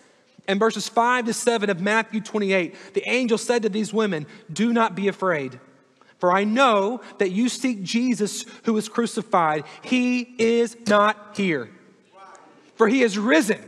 in 0.49 0.59
verses 0.59 0.89
5 0.89 1.27
to 1.27 1.33
7 1.33 1.71
of 1.71 1.81
Matthew 1.81 2.23
28. 2.23 2.95
The 2.95 3.09
angel 3.09 3.39
said 3.39 3.63
to 3.63 3.69
these 3.69 3.95
women, 3.95 4.27
Do 4.53 4.73
not 4.73 4.97
be 4.97 5.07
afraid. 5.07 5.61
For 6.19 6.33
I 6.33 6.43
know 6.43 7.03
that 7.19 7.31
you 7.31 7.49
seek 7.49 7.85
Jesus 7.85 8.45
who 8.65 8.73
was 8.73 8.89
crucified. 8.89 9.63
He 9.83 10.23
is 10.39 10.77
not 10.89 11.37
here, 11.37 11.71
for 12.75 12.89
he 12.89 13.05
is 13.05 13.17
risen. 13.17 13.63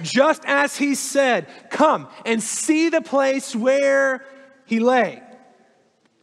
Just 0.00 0.44
as 0.44 0.76
he 0.76 0.94
said, 0.94 1.48
Come 1.70 2.06
and 2.24 2.40
see 2.40 2.88
the 2.88 3.02
place 3.02 3.56
where 3.56 4.24
he 4.64 4.78
lay. 4.78 5.20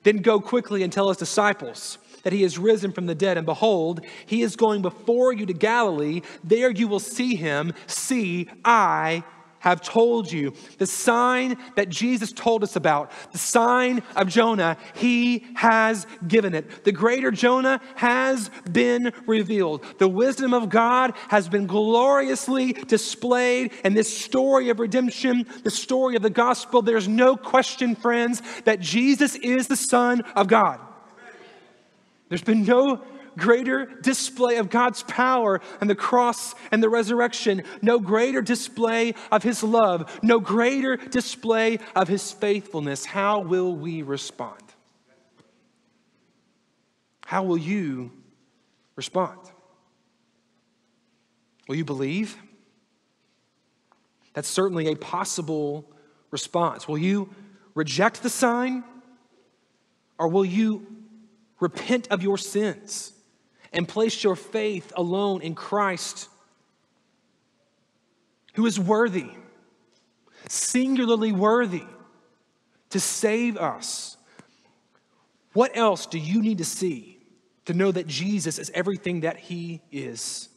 Then 0.03 0.17
go 0.17 0.39
quickly 0.39 0.83
and 0.83 0.91
tell 0.91 1.09
his 1.09 1.17
disciples 1.17 1.97
that 2.23 2.33
he 2.33 2.43
is 2.43 2.57
risen 2.57 2.91
from 2.91 3.05
the 3.05 3.15
dead. 3.15 3.37
And 3.37 3.45
behold, 3.45 4.01
he 4.25 4.41
is 4.41 4.55
going 4.55 4.81
before 4.81 5.33
you 5.33 5.45
to 5.45 5.53
Galilee. 5.53 6.21
There 6.43 6.69
you 6.69 6.87
will 6.87 6.99
see 6.99 7.35
him. 7.35 7.73
See, 7.87 8.47
I 8.63 9.23
have 9.59 9.81
told 9.81 10.31
you. 10.31 10.53
The 10.77 10.85
sign 10.85 11.57
that 11.75 11.89
Jesus 11.89 12.31
told 12.31 12.63
us 12.63 12.75
about, 12.75 13.11
the 13.31 13.37
sign 13.37 14.03
of 14.15 14.27
Jonah, 14.27 14.77
he 14.95 15.45
has 15.55 16.07
given 16.27 16.55
it. 16.55 16.83
The 16.83 16.91
greater 16.91 17.31
Jonah 17.31 17.81
has 17.95 18.49
been 18.71 19.13
revealed. 19.25 19.85
The 19.97 20.07
wisdom 20.07 20.53
of 20.53 20.69
God 20.69 21.13
has 21.29 21.47
been 21.47 21.67
gloriously 21.67 22.73
displayed 22.73 23.73
in 23.83 23.93
this 23.93 24.15
story 24.15 24.69
of 24.69 24.79
redemption, 24.79 25.45
the 25.63 25.71
story 25.71 26.15
of 26.15 26.21
the 26.21 26.29
gospel. 26.29 26.81
There's 26.81 27.07
no 27.07 27.35
question, 27.35 27.95
friends, 27.95 28.41
that 28.65 28.79
Jesus 28.79 29.35
is 29.35 29.67
the 29.67 29.75
Son 29.75 30.21
of 30.35 30.47
God. 30.47 30.79
There's 32.29 32.43
been 32.43 32.63
no 32.63 33.01
greater 33.37 33.85
display 33.85 34.57
of 34.57 34.69
God's 34.69 35.03
power 35.03 35.61
and 35.81 35.89
the 35.89 35.95
cross 35.95 36.55
and 36.71 36.81
the 36.81 36.89
resurrection, 36.89 37.63
no 37.81 37.99
greater 37.99 38.41
display 38.41 39.13
of 39.31 39.43
his 39.43 39.63
love, 39.63 40.19
no 40.23 40.39
greater 40.39 40.97
display 40.97 41.79
of 41.95 42.07
his 42.07 42.31
faithfulness. 42.31 43.05
How 43.05 43.39
will 43.39 43.75
we 43.75 44.01
respond? 44.01 44.61
How 47.25 47.43
will 47.43 47.57
you 47.57 48.11
respond? 48.95 49.39
Will 51.67 51.75
you 51.75 51.85
believe? 51.85 52.35
That's 54.33 54.47
certainly 54.47 54.87
a 54.87 54.95
possible 54.95 55.85
response. 56.31 56.87
Will 56.87 56.97
you 56.97 57.29
reject 57.75 58.23
the 58.23 58.29
sign? 58.29 58.83
Or 60.17 60.27
will 60.27 60.45
you 60.45 60.85
repent 61.59 62.07
of 62.09 62.23
your 62.23 62.37
sins 62.37 63.13
and 63.71 63.87
place 63.87 64.23
your 64.23 64.35
faith 64.35 64.91
alone 64.95 65.41
in 65.41 65.55
Christ, 65.55 66.27
who 68.53 68.65
is 68.65 68.79
worthy, 68.79 69.31
singularly 70.47 71.31
worthy 71.31 71.85
to 72.89 72.99
save 72.99 73.57
us. 73.57 74.17
What 75.53 75.75
else 75.75 76.05
do 76.05 76.17
you 76.17 76.41
need 76.41 76.59
to 76.59 76.65
see 76.65 77.19
to 77.65 77.73
know 77.73 77.91
that 77.91 78.07
Jesus 78.07 78.57
is 78.59 78.71
everything 78.73 79.21
that 79.21 79.37
he 79.37 79.81
is? 79.91 80.49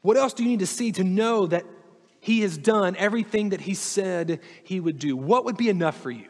What 0.00 0.16
else 0.16 0.32
do 0.32 0.42
you 0.42 0.48
need 0.48 0.60
to 0.60 0.66
see 0.66 0.92
to 0.92 1.04
know 1.04 1.46
that 1.46 1.64
he 2.20 2.40
has 2.40 2.56
done 2.56 2.96
everything 2.96 3.50
that 3.50 3.60
he 3.60 3.74
said 3.74 4.40
he 4.64 4.80
would 4.80 4.98
do? 4.98 5.16
What 5.16 5.44
would 5.44 5.56
be 5.56 5.68
enough 5.68 6.00
for 6.00 6.10
you? 6.10 6.28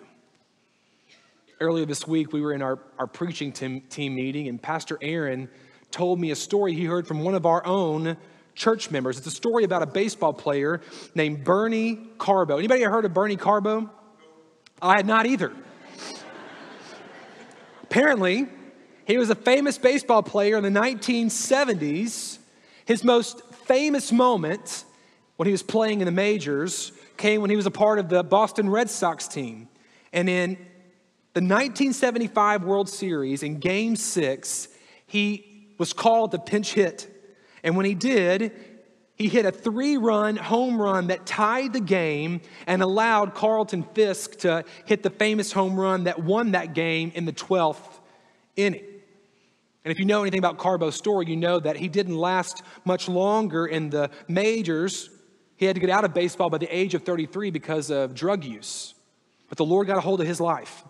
Earlier 1.61 1.85
this 1.85 2.07
week, 2.07 2.33
we 2.33 2.41
were 2.41 2.53
in 2.53 2.63
our, 2.63 2.79
our 2.99 3.07
preaching 3.07 3.53
team, 3.53 3.83
team 3.89 4.15
meeting, 4.15 4.49
and 4.49 4.63
Pastor 4.63 4.99
Aaron 5.03 5.49
told 5.91 6.21
me 6.21 6.31
a 6.31 6.37
story 6.37 6.75
he 6.75 6.85
heard 6.85 7.07
from 7.07 7.21
one 7.21 7.35
of 7.35 7.47
our 7.47 7.65
own 7.67 8.17
church 8.55 8.91
members. 8.91 9.19
It's 9.19 9.27
a 9.27 9.31
story 9.31 9.65
about 9.65 9.83
a 9.83 9.87
baseball 9.87 10.33
player 10.33 10.81
named 11.15 11.45
Bernie 11.45 11.99
Carbo. 12.19 12.59
Anybody 12.59 12.83
heard 12.83 13.05
of 13.05 13.15
Bernie 13.15 13.37
Carbo? 13.37 13.91
I 14.81 14.97
had 14.97 15.07
not 15.07 15.27
either. 15.27 15.53
Apparently, 17.83 18.47
he 19.07 19.17
was 19.17 19.31
a 19.31 19.35
famous 19.35 19.79
baseball 19.79 20.23
player 20.23 20.57
in 20.57 20.63
the 20.63 20.81
1970s. 20.81 22.39
His 22.85 23.03
most 23.03 23.43
famous 23.67 24.13
moment 24.13 24.85
when 25.37 25.47
he 25.47 25.53
was 25.53 25.63
playing 25.63 26.01
in 26.01 26.07
the 26.07 26.13
majors 26.13 26.93
came 27.17 27.41
when 27.41 27.51
he 27.51 27.57
was 27.57 27.67
a 27.67 27.71
part 27.71 27.99
of 27.99 28.09
the 28.09 28.23
Boston 28.23 28.69
Red 28.69 28.91
Sox 28.91 29.27
team. 29.27 29.69
And 30.13 30.29
in 30.29 30.59
the 31.35 31.41
1975 31.41 32.65
World 32.65 32.89
Series, 32.89 33.43
in 33.43 33.59
game 33.59 33.97
six, 33.97 34.69
he 35.07 35.75
was 35.79 35.93
called 35.93 36.31
the 36.31 36.39
pinch 36.39 36.73
hit. 36.73 37.09
And 37.63 37.77
when 37.77 37.87
he 37.87 37.95
did, 37.95 38.53
he 39.17 39.29
hit 39.29 39.45
a 39.45 39.53
three 39.53 39.97
run 39.97 40.37
home 40.37 40.81
run 40.81 41.09
that 41.09 41.27
tied 41.27 41.73
the 41.73 41.81
game 41.81 42.41
and 42.67 42.83
allowed 42.83 43.35
Carlton 43.35 43.83
Fisk 43.83 44.39
to 44.39 44.65
hit 44.87 45.03
the 45.03 45.11
famous 45.11 45.53
home 45.53 45.79
run 45.79 46.05
that 46.05 46.23
won 46.23 46.53
that 46.53 46.73
game 46.73 47.13
in 47.15 47.25
the 47.25 47.33
12th 47.33 47.99
inning. 48.57 48.85
And 49.85 49.93
if 49.93 49.99
you 49.99 50.05
know 50.05 50.23
anything 50.23 50.39
about 50.39 50.59
Carbo's 50.59 50.97
story, 50.97 51.27
you 51.27 51.37
know 51.37 51.59
that 51.59 51.77
he 51.77 51.89
didn't 51.89 52.17
last 52.17 52.63
much 52.85 53.09
longer 53.09 53.67
in 53.67 53.91
the 53.91 54.11
majors. 54.29 55.11
He 55.57 55.67
had 55.67 55.75
to 55.75 55.81
get 55.81 55.91
out 55.91 56.05
of 56.05 56.15
baseball 56.15 56.51
by 56.51 56.59
the 56.59 56.75
age 56.75 56.95
of 56.95 57.03
33 57.03 57.51
because 57.51 57.91
of 57.91 58.15
drug 58.15 58.45
use. 58.45 58.95
But 59.49 59.59
the 59.59 59.65
Lord 59.65 59.87
got 59.87 59.97
a 59.97 60.01
hold 60.01 60.21
of 60.21 60.27
his 60.27 60.41
life. 60.41 60.85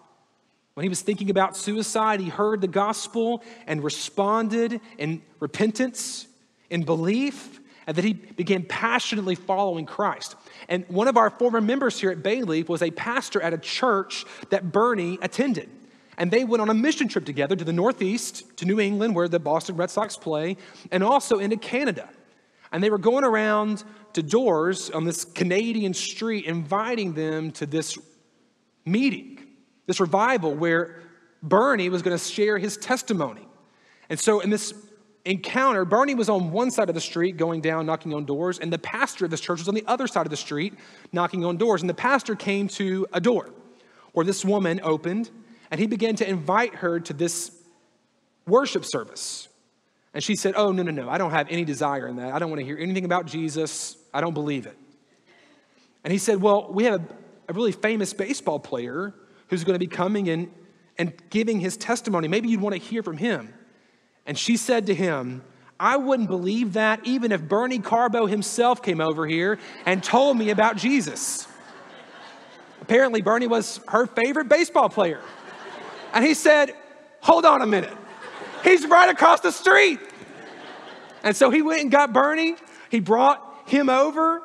When 0.79 0.85
he 0.85 0.89
was 0.89 1.03
thinking 1.03 1.29
about 1.29 1.57
suicide, 1.57 2.21
he 2.21 2.29
heard 2.29 2.61
the 2.61 2.69
gospel 2.69 3.43
and 3.67 3.83
responded 3.83 4.81
in 4.97 5.23
repentance, 5.41 6.29
in 6.71 6.85
belief, 6.85 7.59
and 7.89 7.97
that 7.97 8.05
he 8.05 8.13
began 8.13 8.63
passionately 8.63 9.35
following 9.35 9.87
Christ. 9.87 10.37
And 10.69 10.85
one 10.87 11.09
of 11.09 11.17
our 11.17 11.31
former 11.31 11.61
members 11.61 11.99
here 11.99 12.13
at 12.13 12.19
Bayleaf 12.19 12.69
was 12.69 12.81
a 12.81 12.93
pastor 12.93 13.43
at 13.43 13.53
a 13.53 13.59
church 13.59 14.25
that 14.51 14.71
Bernie 14.71 15.19
attended. 15.21 15.69
And 16.17 16.31
they 16.31 16.45
went 16.45 16.61
on 16.61 16.71
a 16.71 16.75
mission 16.75 17.09
trip 17.09 17.25
together 17.25 17.57
to 17.57 17.65
the 17.65 17.73
Northeast, 17.73 18.57
to 18.59 18.65
New 18.65 18.79
England, 18.79 19.17
where 19.17 19.27
the 19.27 19.41
Boston 19.41 19.75
Red 19.77 19.91
Sox 19.91 20.17
play, 20.17 20.57
and 20.93 21.03
also 21.03 21.41
into 21.41 21.57
Canada. 21.57 22.09
And 22.71 22.85
they 22.85 22.91
were 22.91 22.99
going 22.99 23.25
around 23.25 23.83
to 24.13 24.23
doors 24.23 24.91
on 24.91 25.05
this 25.05 25.25
Canadian 25.25 25.93
street, 25.93 26.45
inviting 26.45 27.15
them 27.15 27.51
to 27.51 27.67
this 27.67 27.99
meeting 28.85 29.39
this 29.89 29.99
revival 30.01 30.55
where 30.55 31.01
Bernie 31.43 31.89
was 31.89 32.03
going 32.03 32.17
to 32.17 32.23
share 32.23 32.59
his 32.59 32.77
testimony. 32.77 33.49
And 34.11 34.21
so 34.21 34.41
in 34.41 34.51
this 34.51 34.75
encounter, 35.25 35.85
Bernie 35.87 36.15
was 36.15 36.29
on 36.29 36.53
one 36.53 36.71
side 36.71 36.91
of 36.91 36.95
the 36.95 37.01
street 37.01 37.39
going 37.39 37.63
down, 37.63 37.87
knocking 37.87 38.13
on 38.13 38.27
doors, 38.27 38.59
and 38.59 38.73
the 38.73 38.79
pastor 38.79 39.25
of 39.25 39.31
this 39.31 39.41
church 39.41 39.59
was 39.59 39.69
on 39.69 39.75
the 39.75 39.85
other 39.87 40.07
side 40.07 40.27
of 40.27 40.31
the 40.31 40.37
street, 40.37 40.75
knocking 41.11 41.45
on 41.45 41.57
doors. 41.57 41.81
And 41.81 41.89
the 41.89 41.95
pastor 41.95 42.37
came 42.37 42.69
to 42.69 43.07
a 43.15 43.21
door 43.21 43.51
where 44.13 44.27
this 44.27 44.45
woman 44.45 44.79
opened, 44.83 45.31
and 45.71 45.81
he 45.81 45.87
began 45.87 46.17
to 46.17 46.29
invite 46.29 46.77
her 46.77 47.01
to 47.01 47.15
this 47.15 47.51
worship 48.47 48.85
service. 48.85 49.49
And 50.13 50.23
she 50.23 50.37
said, 50.37 50.53
Oh, 50.55 50.71
no, 50.71 50.83
no, 50.83 50.91
no, 50.91 51.09
I 51.09 51.17
don't 51.17 51.31
have 51.31 51.49
any 51.49 51.65
desire 51.65 52.07
in 52.09 52.17
that. 52.17 52.35
I 52.35 52.39
don't 52.39 52.51
want 52.51 52.61
to 52.61 52.67
hear 52.67 52.77
anything 52.79 53.07
about 53.07 53.25
Jesus. 53.25 53.97
I 54.13 54.21
don't 54.21 54.35
believe 54.35 54.67
it. 54.67 54.77
And 56.05 56.13
he 56.13 56.19
said, 56.19 56.43
Well, 56.43 56.71
we 56.71 56.85
have 56.85 57.01
a, 57.01 57.05
a 57.49 57.53
really 57.55 57.73
famous 57.73 58.13
baseball 58.13 58.59
player 58.59 59.15
who's 59.49 59.65
going 59.65 59.75
to 59.75 59.79
be 59.79 59.87
coming 59.87 60.27
in 60.27 60.51
and 60.97 61.13
giving 61.31 61.61
his 61.61 61.77
testimony. 61.77 62.29
Maybe 62.29 62.49
you'd 62.49 62.61
want 62.61 62.75
to 62.75 62.81
hear 62.81 63.03
from 63.03 63.17
him. 63.17 63.53
And 64.27 64.39
she 64.39 64.57
said 64.57 64.87
to 64.87 64.95
him, 64.95 65.43
I 65.81 65.97
wouldn't 65.97 66.29
believe 66.29 66.73
that 66.73 67.07
even 67.07 67.31
if 67.31 67.41
Bernie 67.43 67.79
Carbo 67.79 68.27
himself 68.27 68.83
came 68.83 69.01
over 69.01 69.27
here 69.27 69.59
and 69.87 70.03
told 70.03 70.37
me 70.37 70.51
about 70.51 70.77
Jesus. 70.77 71.47
Apparently, 72.83 73.23
Bernie 73.23 73.47
was 73.47 73.81
her 73.89 74.07
favorite 74.07 74.49
baseball 74.49 74.89
player. 74.89 75.21
And 76.13 76.25
he 76.25 76.35
said, 76.35 76.75
Hold 77.21 77.45
on 77.45 77.63
a 77.63 77.67
minute. 77.67 77.97
He's 78.65 78.87
right 78.87 79.09
across 79.09 79.41
the 79.41 79.53
street. 79.53 80.01
And 81.23 81.37
so 81.37 81.51
he 81.51 81.63
went 81.63 81.83
and 81.83 81.91
got 81.91 82.13
Bernie. 82.13 82.57
He 82.91 83.01
brought 83.01 83.69
him 83.69 83.89
over 83.89 84.43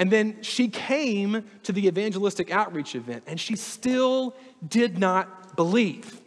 and 0.00 0.10
then 0.10 0.38
she 0.40 0.68
came 0.68 1.44
to 1.62 1.72
the 1.72 1.86
evangelistic 1.86 2.50
outreach 2.50 2.94
event 2.94 3.22
and 3.26 3.38
she 3.38 3.54
still 3.54 4.34
did 4.66 4.98
not 4.98 5.56
believe. 5.56 6.22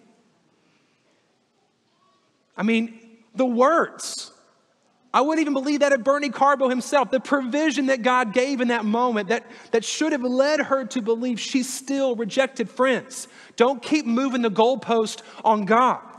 I 2.56 2.62
mean, 2.62 3.00
the 3.34 3.48
words. 3.48 4.32
I 5.12 5.22
wouldn't 5.22 5.42
even 5.42 5.54
believe 5.54 5.80
that 5.80 5.92
of 5.92 6.04
Bernie 6.04 6.30
Carbo 6.30 6.70
himself. 6.70 7.10
The 7.10 7.20
provision 7.20 7.88
that 7.88 8.04
God 8.04 8.32
gave 8.32 8.62
in 8.62 8.68
that 8.68 8.86
moment 8.86 9.30
that, 9.30 9.44
that 9.72 9.84
should 9.84 10.12
have 10.12 10.22
led 10.22 10.60
her 10.60 10.86
to 10.86 11.02
believe 11.02 11.40
she 11.40 11.64
still 11.64 12.16
rejected 12.16 12.70
friends. 12.70 13.28
Don't 13.56 13.82
keep 13.82 14.06
moving 14.06 14.44
the 14.44 14.52
goalpost 14.52 15.24
on 15.44 15.66
God. 15.66 16.13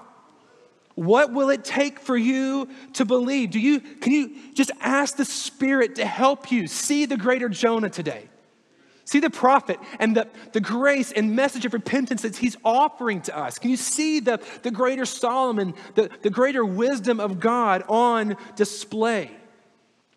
What 0.95 1.33
will 1.33 1.51
it 1.51 1.65
take 1.65 1.99
for 1.99 2.17
you 2.17 2.69
to 2.95 3.05
believe? 3.05 3.51
Do 3.51 3.59
you 3.59 3.81
can 3.81 4.13
you 4.13 4.37
just 4.55 4.71
ask 4.81 5.17
the 5.17 5.25
Spirit 5.25 5.97
to 5.97 6.07
help 6.07 6.53
you 6.53 6.67
see 6.69 7.05
the 7.07 7.17
greater 7.17 7.49
Jonah 7.49 7.91
today? 7.91 8.29
See 9.07 9.21
the 9.21 9.31
prophet 9.31 9.79
and 9.99 10.17
the, 10.17 10.29
the 10.53 10.61
grace 10.61 11.13
and 11.13 11.37
message 11.37 11.67
of 11.67 11.75
repentance 11.75 12.23
that 12.23 12.37
he's 12.37 12.57
offering 12.65 13.21
to 13.23 13.37
us. 13.37 13.59
Can 13.59 13.71
you 13.71 13.77
see 13.77 14.21
the, 14.21 14.41
the 14.63 14.71
greater 14.71 15.05
Solomon, 15.05 15.75
the, 15.95 16.09
the 16.23 16.31
greater 16.31 16.65
wisdom 16.65 17.21
of 17.21 17.39
God 17.39 17.83
on 17.87 18.37
display? 18.57 19.31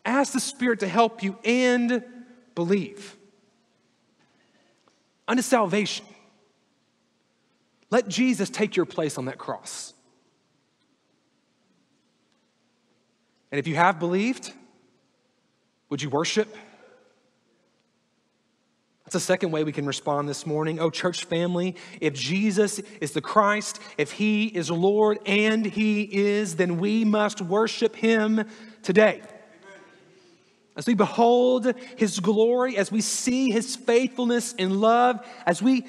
Ask 0.06 0.32
the 0.32 0.40
Spirit 0.40 0.80
to 0.80 0.88
help 0.88 1.22
you 1.22 1.38
and 1.44 2.02
believe. 2.56 3.18
Unto 5.28 5.42
salvation. 5.42 6.06
Let 7.90 8.08
Jesus 8.08 8.50
take 8.50 8.78
your 8.78 8.86
place 8.86 9.18
on 9.18 9.26
that 9.26 9.38
cross. 9.38 9.94
And 13.52 13.60
if 13.60 13.68
you 13.68 13.76
have 13.76 14.00
believed, 14.00 14.52
would 15.90 16.02
you 16.02 16.10
worship? 16.10 16.54
That's 19.06 19.16
a 19.16 19.20
second 19.22 19.52
way 19.52 19.64
we 19.64 19.72
can 19.72 19.86
respond 19.86 20.28
this 20.28 20.46
morning. 20.46 20.80
Oh, 20.80 20.90
church 20.90 21.24
family, 21.24 21.78
if 22.02 22.14
Jesus 22.14 22.80
is 23.00 23.14
the 23.14 23.22
Christ, 23.22 23.80
if 23.98 24.12
he 24.12 24.48
is 24.48 24.70
Lord 24.70 25.20
and 25.26 25.66
he 25.66 26.02
is, 26.04 26.58
then 26.58 26.78
we 26.78 27.06
must 27.06 27.42
worship 27.42 27.96
him 27.96 28.44
today. 28.84 29.22
As 30.76 30.86
we 30.86 30.94
behold 30.94 31.74
his 31.96 32.20
glory, 32.20 32.76
as 32.76 32.92
we 32.92 33.00
see 33.00 33.50
his 33.50 33.78
faithfulness 33.78 34.54
and 34.60 34.82
love, 34.82 35.26
as 35.46 35.62
we 35.62 35.86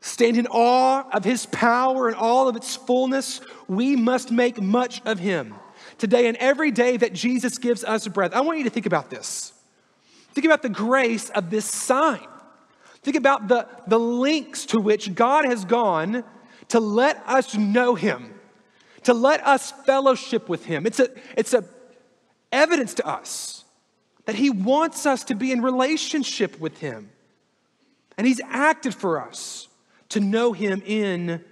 stand 0.00 0.36
in 0.36 0.46
awe 0.46 1.04
of 1.12 1.24
his 1.24 1.46
power 1.46 2.06
and 2.06 2.16
all 2.16 2.46
of 2.46 2.54
its 2.54 2.76
fullness, 2.76 3.40
we 3.66 3.96
must 3.96 4.30
make 4.30 4.62
much 4.62 5.02
of 5.04 5.18
him 5.18 5.54
today 5.98 6.26
and 6.26 6.36
every 6.38 6.70
day 6.70 6.96
that 6.96 7.12
Jesus 7.12 7.58
gives 7.58 7.84
us 7.84 8.06
breath. 8.08 8.34
I 8.34 8.40
want 8.40 8.58
you 8.58 8.64
to 8.64 8.70
think 8.70 8.86
about 8.86 9.10
this. 9.10 9.52
Think 10.32 10.44
about 10.44 10.62
the 10.62 10.68
grace 10.68 11.30
of 11.30 11.50
this 11.50 11.64
sign. 11.64 12.26
Think 13.02 13.16
about 13.16 13.48
the, 13.48 13.68
the 13.86 13.98
links 13.98 14.66
to 14.66 14.80
which 14.80 15.14
God 15.14 15.44
has 15.44 15.64
gone 15.64 16.24
to 16.68 16.80
let 16.80 17.22
us 17.26 17.54
know 17.54 17.94
Him, 17.94 18.34
to 19.04 19.14
let 19.14 19.46
us 19.46 19.72
fellowship 19.84 20.48
with 20.48 20.64
Him. 20.64 20.86
It's 20.86 21.00
a, 21.00 21.08
it's 21.36 21.54
a 21.54 21.64
evidence 22.50 22.94
to 22.94 23.06
us 23.06 23.64
that 24.24 24.34
He 24.34 24.50
wants 24.50 25.06
us 25.06 25.24
to 25.24 25.34
be 25.34 25.52
in 25.52 25.62
relationship 25.62 26.58
with 26.58 26.78
Him. 26.78 27.10
And 28.16 28.26
He's 28.26 28.40
acted 28.48 28.94
for 28.94 29.20
us 29.20 29.68
to 30.10 30.20
know 30.20 30.52
Him 30.52 30.82
in 30.86 31.44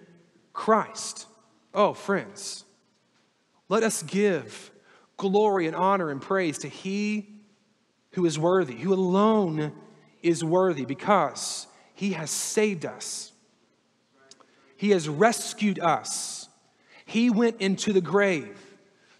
Christ. 0.52 1.26
Oh, 1.74 1.92
friends, 1.92 2.61
let 3.72 3.84
us 3.84 4.02
give 4.02 4.70
glory 5.16 5.66
and 5.66 5.74
honor 5.74 6.10
and 6.10 6.20
praise 6.20 6.58
to 6.58 6.68
He 6.68 7.26
who 8.10 8.26
is 8.26 8.38
worthy, 8.38 8.74
who 8.74 8.92
alone 8.92 9.72
is 10.22 10.44
worthy 10.44 10.84
because 10.84 11.66
he 11.94 12.12
has 12.12 12.30
saved 12.30 12.84
us. 12.84 13.32
He 14.76 14.90
has 14.90 15.08
rescued 15.08 15.78
us. 15.78 16.50
He 17.06 17.30
went 17.30 17.62
into 17.62 17.94
the 17.94 18.02
grave 18.02 18.60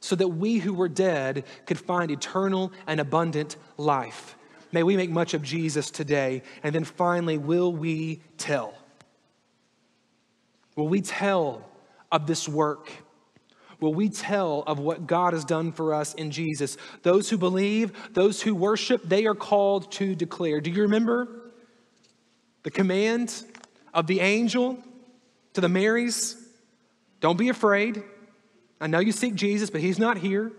so 0.00 0.16
that 0.16 0.28
we 0.28 0.58
who 0.58 0.74
were 0.74 0.86
dead 0.86 1.44
could 1.64 1.78
find 1.78 2.10
eternal 2.10 2.72
and 2.86 3.00
abundant 3.00 3.56
life. 3.78 4.36
May 4.70 4.82
we 4.82 4.98
make 4.98 5.08
much 5.08 5.32
of 5.32 5.42
Jesus 5.42 5.90
today. 5.90 6.42
And 6.62 6.74
then 6.74 6.84
finally, 6.84 7.38
will 7.38 7.72
we 7.72 8.20
tell? 8.36 8.74
Will 10.76 10.88
we 10.88 11.00
tell 11.00 11.66
of 12.10 12.26
this 12.26 12.46
work? 12.46 12.90
Will 13.82 13.92
we 13.92 14.08
tell 14.08 14.62
of 14.66 14.78
what 14.78 15.06
God 15.06 15.32
has 15.32 15.44
done 15.44 15.72
for 15.72 15.92
us 15.92 16.14
in 16.14 16.30
Jesus. 16.30 16.76
Those 17.02 17.28
who 17.28 17.36
believe, 17.36 17.92
those 18.12 18.40
who 18.40 18.54
worship, 18.54 19.02
they 19.04 19.26
are 19.26 19.34
called 19.34 19.90
to 19.92 20.14
declare. 20.14 20.60
Do 20.60 20.70
you 20.70 20.82
remember 20.82 21.50
the 22.62 22.70
command 22.70 23.44
of 23.92 24.06
the 24.06 24.20
angel 24.20 24.78
to 25.54 25.60
the 25.60 25.68
Marys? 25.68 26.36
Don't 27.20 27.36
be 27.36 27.48
afraid. 27.48 28.04
I 28.80 28.86
know 28.86 29.00
you 29.00 29.12
seek 29.12 29.34
Jesus, 29.34 29.68
but 29.68 29.80
he's 29.80 29.98
not 29.98 30.16
here. 30.16 30.52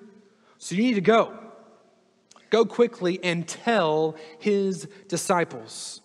So 0.58 0.76
you 0.76 0.84
need 0.84 0.96
to 0.96 1.02
go. 1.02 1.34
Go 2.50 2.66
quickly 2.66 3.20
and 3.24 3.48
tell 3.48 4.16
his 4.38 4.88
disciples. 5.08 6.02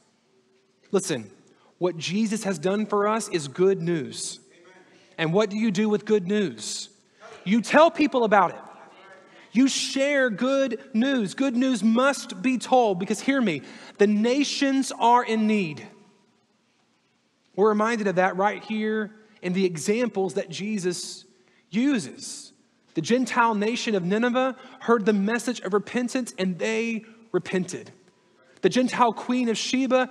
Listen, 0.92 1.30
what 1.78 1.98
Jesus 1.98 2.44
has 2.44 2.58
done 2.58 2.86
for 2.86 3.06
us 3.06 3.28
is 3.28 3.48
good 3.48 3.82
news. 3.82 4.40
And 5.18 5.32
what 5.32 5.50
do 5.50 5.56
you 5.56 5.70
do 5.70 5.88
with 5.88 6.04
good 6.04 6.26
news? 6.28 6.90
You 7.48 7.62
tell 7.62 7.90
people 7.90 8.24
about 8.24 8.50
it. 8.50 8.60
You 9.52 9.68
share 9.68 10.28
good 10.28 10.78
news. 10.92 11.34
Good 11.34 11.56
news 11.56 11.82
must 11.82 12.42
be 12.42 12.58
told 12.58 12.98
because, 12.98 13.20
hear 13.20 13.40
me, 13.40 13.62
the 13.96 14.06
nations 14.06 14.92
are 14.92 15.24
in 15.24 15.46
need. 15.46 15.86
We're 17.56 17.70
reminded 17.70 18.06
of 18.06 18.16
that 18.16 18.36
right 18.36 18.62
here 18.62 19.10
in 19.40 19.52
the 19.52 19.64
examples 19.64 20.34
that 20.34 20.50
Jesus 20.50 21.24
uses. 21.70 22.52
The 22.94 23.00
Gentile 23.00 23.54
nation 23.54 23.94
of 23.94 24.04
Nineveh 24.04 24.56
heard 24.80 25.06
the 25.06 25.12
message 25.12 25.60
of 25.60 25.72
repentance 25.72 26.34
and 26.38 26.58
they 26.58 27.04
repented. 27.32 27.90
The 28.60 28.68
Gentile 28.68 29.12
queen 29.12 29.48
of 29.48 29.56
Sheba 29.56 30.10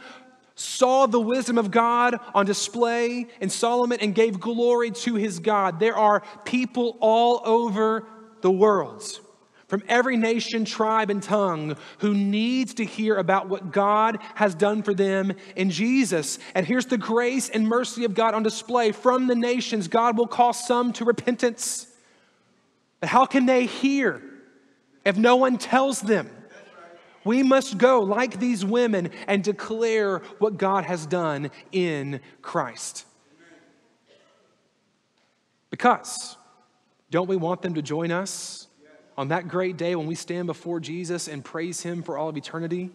saw 0.60 1.06
the 1.06 1.20
wisdom 1.20 1.60
of 1.60 1.70
God 1.70 2.20
on 2.34 2.48
display 2.48 3.28
in 3.40 3.50
Solomon 3.50 4.00
and 4.02 4.16
gave 4.16 4.40
glory 4.40 4.90
to 4.90 5.14
his 5.14 5.38
God. 5.38 5.80
There 5.80 5.96
are 5.96 6.24
people 6.46 6.98
all 7.00 7.42
over 7.46 8.08
the 8.42 8.50
world, 8.50 9.04
from 9.68 9.84
every 9.88 10.18
nation, 10.18 10.66
tribe, 10.66 11.12
and 11.12 11.22
tongue, 11.22 11.78
who 12.00 12.16
needs 12.16 12.74
to 12.76 12.86
hear 12.86 13.18
about 13.18 13.50
what 13.50 13.72
God 13.72 14.18
has 14.34 14.56
done 14.56 14.82
for 14.82 14.96
them 14.96 15.34
in 15.56 15.70
Jesus. 15.70 16.40
And 16.56 16.66
here's 16.66 16.88
the 16.88 16.98
grace 16.98 17.50
and 17.50 17.68
mercy 17.68 18.04
of 18.04 18.16
God 18.16 18.34
on 18.34 18.42
display 18.42 18.92
from 18.92 19.28
the 19.28 19.36
nations. 19.36 19.88
God 19.88 20.18
will 20.18 20.28
call 20.28 20.54
some 20.54 20.92
to 20.94 21.06
repentance. 21.06 21.86
But 23.00 23.10
how 23.10 23.28
can 23.28 23.46
they 23.46 23.68
hear 23.68 24.24
if 25.06 25.18
no 25.18 25.36
one 25.36 25.60
tells 25.60 26.02
them? 26.02 26.32
We 27.24 27.44
must 27.44 27.78
go 27.78 28.02
like 28.02 28.40
these 28.40 28.64
women 28.64 29.10
and 29.28 29.44
declare 29.44 30.20
what 30.40 30.58
God 30.58 30.86
has 30.86 31.06
done 31.06 31.52
in 31.72 32.22
Christ. 32.42 33.06
Because 35.70 36.38
don't 37.12 37.28
we 37.28 37.36
want 37.36 37.62
them 37.62 37.76
to 37.76 37.82
join 37.82 38.12
us 38.12 38.68
on 39.18 39.30
that 39.30 39.48
great 39.48 39.78
day 39.78 39.96
when 39.96 40.08
we 40.08 40.16
stand 40.16 40.48
before 40.48 40.80
Jesus 40.80 41.28
and 41.28 41.44
praise 41.44 41.82
Him 41.82 42.04
for 42.04 42.18
all 42.18 42.30
of 42.30 42.38
eternity? 42.38 42.92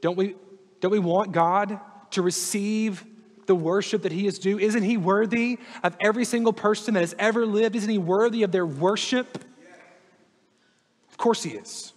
Don't 0.00 0.16
we, 0.16 0.36
don't 0.80 0.90
we 0.90 0.98
want 0.98 1.32
God 1.32 1.80
to 2.10 2.22
receive 2.22 3.04
the 3.46 3.54
worship 3.54 4.02
that 4.02 4.12
He 4.12 4.26
is 4.26 4.38
due? 4.38 4.58
Isn't 4.58 4.82
He 4.82 4.96
worthy 4.96 5.58
of 5.82 5.96
every 6.00 6.24
single 6.24 6.52
person 6.52 6.94
that 6.94 7.00
has 7.00 7.14
ever 7.18 7.46
lived? 7.46 7.76
Isn't 7.76 7.90
He 7.90 7.98
worthy 7.98 8.42
of 8.42 8.52
their 8.52 8.66
worship? 8.66 9.42
Of 11.10 11.16
course 11.16 11.42
He 11.42 11.50
is. 11.50 11.92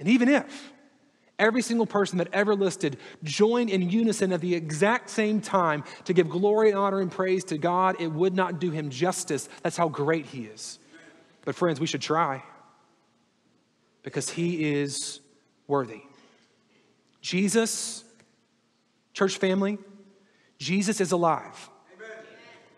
And 0.00 0.08
even 0.08 0.28
if 0.28 0.72
every 1.38 1.62
single 1.62 1.86
person 1.86 2.18
that 2.18 2.28
ever 2.32 2.54
listed 2.54 2.96
joined 3.22 3.70
in 3.70 3.88
unison 3.88 4.32
at 4.32 4.40
the 4.40 4.54
exact 4.54 5.10
same 5.10 5.40
time 5.40 5.84
to 6.04 6.12
give 6.12 6.28
glory 6.28 6.70
and 6.70 6.78
honor 6.78 7.00
and 7.00 7.12
praise 7.12 7.44
to 7.44 7.58
God, 7.58 7.96
it 8.00 8.08
would 8.08 8.34
not 8.34 8.58
do 8.58 8.70
him 8.70 8.90
justice. 8.90 9.48
That's 9.62 9.76
how 9.76 9.88
great 9.88 10.26
he 10.26 10.44
is. 10.44 10.78
But, 11.44 11.54
friends, 11.54 11.78
we 11.78 11.86
should 11.86 12.02
try 12.02 12.42
because 14.02 14.28
he 14.30 14.72
is 14.74 15.20
worthy. 15.66 16.02
Jesus, 17.20 18.04
church 19.12 19.36
family, 19.36 19.78
Jesus 20.58 21.00
is 21.00 21.12
alive. 21.12 21.70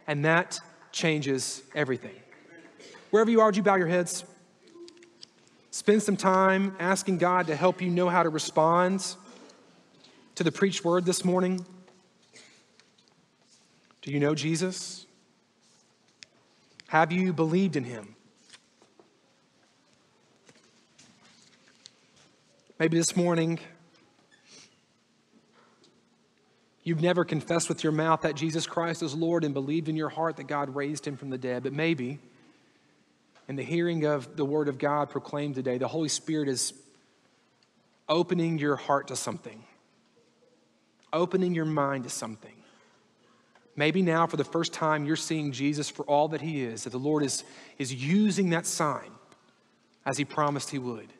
And 0.06 0.24
that 0.24 0.58
changes 0.90 1.62
everything. 1.74 2.14
Wherever 3.10 3.30
you 3.30 3.40
are, 3.40 3.46
would 3.46 3.56
you 3.56 3.62
bow 3.62 3.76
your 3.76 3.86
heads? 3.86 4.24
Spend 5.72 6.02
some 6.02 6.18
time 6.18 6.76
asking 6.78 7.16
God 7.16 7.46
to 7.46 7.56
help 7.56 7.80
you 7.80 7.88
know 7.88 8.10
how 8.10 8.22
to 8.22 8.28
respond 8.28 9.16
to 10.34 10.44
the 10.44 10.52
preached 10.52 10.84
word 10.84 11.06
this 11.06 11.24
morning. 11.24 11.64
Do 14.02 14.12
you 14.12 14.20
know 14.20 14.34
Jesus? 14.34 15.06
Have 16.88 17.10
you 17.10 17.32
believed 17.32 17.76
in 17.76 17.84
him? 17.84 18.14
Maybe 22.78 22.98
this 22.98 23.16
morning 23.16 23.58
You've 26.84 27.00
never 27.00 27.24
confessed 27.24 27.68
with 27.68 27.84
your 27.84 27.92
mouth 27.92 28.22
that 28.22 28.34
Jesus 28.34 28.66
Christ 28.66 29.04
is 29.04 29.14
Lord 29.14 29.44
and 29.44 29.54
believed 29.54 29.88
in 29.88 29.94
your 29.94 30.08
heart 30.08 30.36
that 30.38 30.48
God 30.48 30.74
raised 30.74 31.06
him 31.06 31.16
from 31.16 31.30
the 31.30 31.38
dead. 31.38 31.62
But 31.62 31.72
maybe, 31.72 32.18
in 33.48 33.56
the 33.56 33.62
hearing 33.62 34.04
of 34.04 34.36
the 34.36 34.44
word 34.44 34.68
of 34.68 34.78
God 34.78 35.10
proclaimed 35.10 35.54
today, 35.54 35.78
the 35.78 35.88
Holy 35.88 36.08
Spirit 36.08 36.48
is 36.48 36.72
opening 38.08 38.58
your 38.58 38.76
heart 38.76 39.08
to 39.08 39.16
something, 39.16 39.64
opening 41.12 41.54
your 41.54 41.64
mind 41.64 42.04
to 42.04 42.10
something. 42.10 42.54
Maybe 43.74 44.02
now, 44.02 44.26
for 44.26 44.36
the 44.36 44.44
first 44.44 44.72
time, 44.72 45.06
you're 45.06 45.16
seeing 45.16 45.50
Jesus 45.50 45.88
for 45.88 46.04
all 46.04 46.28
that 46.28 46.42
he 46.42 46.62
is, 46.62 46.84
that 46.84 46.90
the 46.90 46.98
Lord 46.98 47.24
is, 47.24 47.42
is 47.78 47.92
using 47.92 48.50
that 48.50 48.66
sign 48.66 49.10
as 50.04 50.18
he 50.18 50.24
promised 50.24 50.70
he 50.70 50.78
would. 50.78 51.12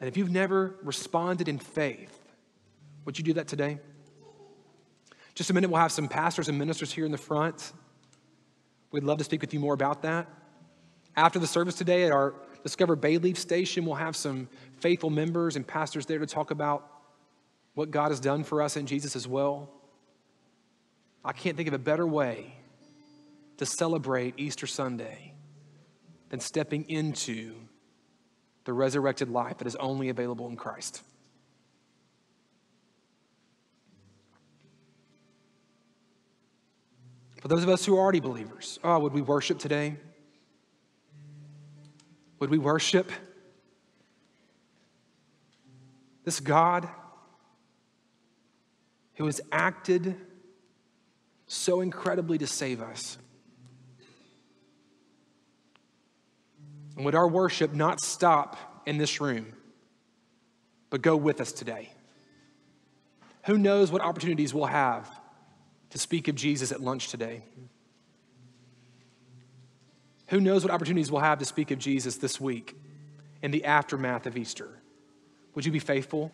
And 0.00 0.06
if 0.06 0.16
you've 0.16 0.30
never 0.30 0.74
responded 0.82 1.48
in 1.48 1.58
faith, 1.58 2.14
would 3.04 3.18
you 3.18 3.24
do 3.24 3.32
that 3.34 3.48
today? 3.48 3.78
Just 5.34 5.50
a 5.50 5.54
minute, 5.54 5.70
we'll 5.70 5.80
have 5.80 5.92
some 5.92 6.08
pastors 6.08 6.48
and 6.48 6.58
ministers 6.58 6.92
here 6.92 7.06
in 7.06 7.12
the 7.12 7.18
front. 7.18 7.72
We'd 8.90 9.04
love 9.04 9.18
to 9.18 9.24
speak 9.24 9.40
with 9.40 9.52
you 9.52 9.60
more 9.60 9.74
about 9.74 10.02
that. 10.02 10.26
After 11.16 11.38
the 11.38 11.46
service 11.46 11.74
today 11.74 12.04
at 12.04 12.12
our 12.12 12.34
Discover 12.62 12.96
Bayleaf 12.96 13.36
station, 13.36 13.84
we'll 13.84 13.96
have 13.96 14.16
some 14.16 14.48
faithful 14.80 15.10
members 15.10 15.56
and 15.56 15.66
pastors 15.66 16.06
there 16.06 16.18
to 16.18 16.26
talk 16.26 16.50
about 16.50 16.90
what 17.74 17.90
God 17.90 18.10
has 18.10 18.20
done 18.20 18.44
for 18.44 18.62
us 18.62 18.76
in 18.76 18.86
Jesus 18.86 19.14
as 19.14 19.28
well. 19.28 19.70
I 21.24 21.32
can't 21.32 21.56
think 21.56 21.68
of 21.68 21.74
a 21.74 21.78
better 21.78 22.06
way 22.06 22.54
to 23.58 23.66
celebrate 23.66 24.34
Easter 24.36 24.66
Sunday 24.66 25.34
than 26.30 26.40
stepping 26.40 26.88
into 26.88 27.54
the 28.64 28.72
resurrected 28.72 29.28
life 29.28 29.58
that 29.58 29.66
is 29.66 29.76
only 29.76 30.08
available 30.08 30.48
in 30.48 30.56
Christ. 30.56 31.02
For 37.40 37.48
those 37.48 37.62
of 37.62 37.68
us 37.68 37.84
who 37.84 37.96
are 37.96 38.00
already 38.00 38.20
believers, 38.20 38.78
oh, 38.82 38.98
would 38.98 39.12
we 39.12 39.22
worship 39.22 39.58
today? 39.58 39.96
Would 42.40 42.50
we 42.50 42.58
worship 42.58 43.10
this 46.24 46.40
God 46.40 46.88
who 49.14 49.26
has 49.26 49.40
acted 49.50 50.16
so 51.46 51.80
incredibly 51.80 52.38
to 52.38 52.46
save 52.46 52.82
us? 52.82 53.18
And 56.96 57.04
would 57.04 57.14
our 57.14 57.28
worship 57.28 57.72
not 57.72 58.00
stop 58.00 58.82
in 58.84 58.98
this 58.98 59.20
room, 59.20 59.52
but 60.90 61.02
go 61.02 61.16
with 61.16 61.40
us 61.40 61.52
today? 61.52 61.90
Who 63.46 63.56
knows 63.56 63.92
what 63.92 64.02
opportunities 64.02 64.52
we'll 64.52 64.66
have 64.66 65.08
to 65.90 65.98
speak 65.98 66.28
of 66.28 66.34
Jesus 66.34 66.72
at 66.72 66.80
lunch 66.80 67.08
today. 67.08 67.42
Who 70.28 70.40
knows 70.40 70.62
what 70.62 70.72
opportunities 70.72 71.10
we'll 71.10 71.22
have 71.22 71.38
to 71.38 71.44
speak 71.44 71.70
of 71.70 71.78
Jesus 71.78 72.16
this 72.16 72.40
week 72.40 72.76
in 73.42 73.50
the 73.50 73.64
aftermath 73.64 74.26
of 74.26 74.36
Easter? 74.36 74.68
Would 75.54 75.64
you 75.64 75.72
be 75.72 75.78
faithful? 75.78 76.30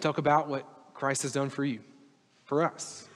Talk 0.00 0.18
about 0.18 0.48
what 0.48 0.66
Christ 0.94 1.22
has 1.22 1.32
done 1.32 1.48
for 1.48 1.64
you, 1.64 1.80
for 2.44 2.62
us. 2.62 3.08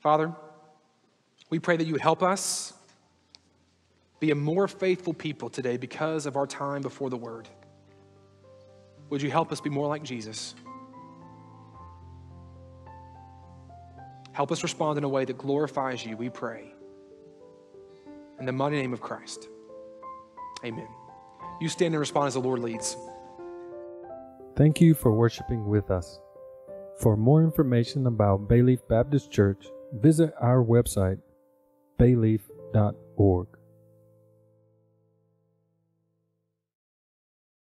Father, 0.00 0.32
we 1.48 1.58
pray 1.58 1.76
that 1.76 1.84
you 1.84 1.92
would 1.92 2.02
help 2.02 2.22
us 2.22 2.72
be 4.20 4.30
a 4.30 4.34
more 4.34 4.68
faithful 4.68 5.14
people 5.14 5.50
today 5.50 5.76
because 5.76 6.26
of 6.26 6.36
our 6.36 6.46
time 6.46 6.82
before 6.82 7.10
the 7.10 7.16
Word. 7.16 7.48
Would 9.12 9.20
you 9.20 9.30
help 9.30 9.52
us 9.52 9.60
be 9.60 9.68
more 9.68 9.88
like 9.88 10.02
Jesus? 10.02 10.54
Help 14.32 14.50
us 14.50 14.62
respond 14.62 14.96
in 14.96 15.04
a 15.04 15.08
way 15.08 15.26
that 15.26 15.36
glorifies 15.36 16.02
you, 16.02 16.16
we 16.16 16.30
pray. 16.30 16.72
In 18.40 18.46
the 18.46 18.52
mighty 18.52 18.76
name 18.76 18.94
of 18.94 19.02
Christ. 19.02 19.50
Amen. 20.64 20.88
You 21.60 21.68
stand 21.68 21.92
and 21.92 22.00
respond 22.00 22.28
as 22.28 22.34
the 22.34 22.40
Lord 22.40 22.60
leads. 22.60 22.96
Thank 24.56 24.80
you 24.80 24.94
for 24.94 25.12
worshiping 25.12 25.66
with 25.66 25.90
us. 25.90 26.18
For 26.98 27.14
more 27.14 27.42
information 27.42 28.06
about 28.06 28.48
Bayleaf 28.48 28.80
Baptist 28.88 29.30
Church, 29.30 29.66
visit 29.92 30.32
our 30.40 30.64
website, 30.64 31.18
bayleaf.org. 32.00 33.48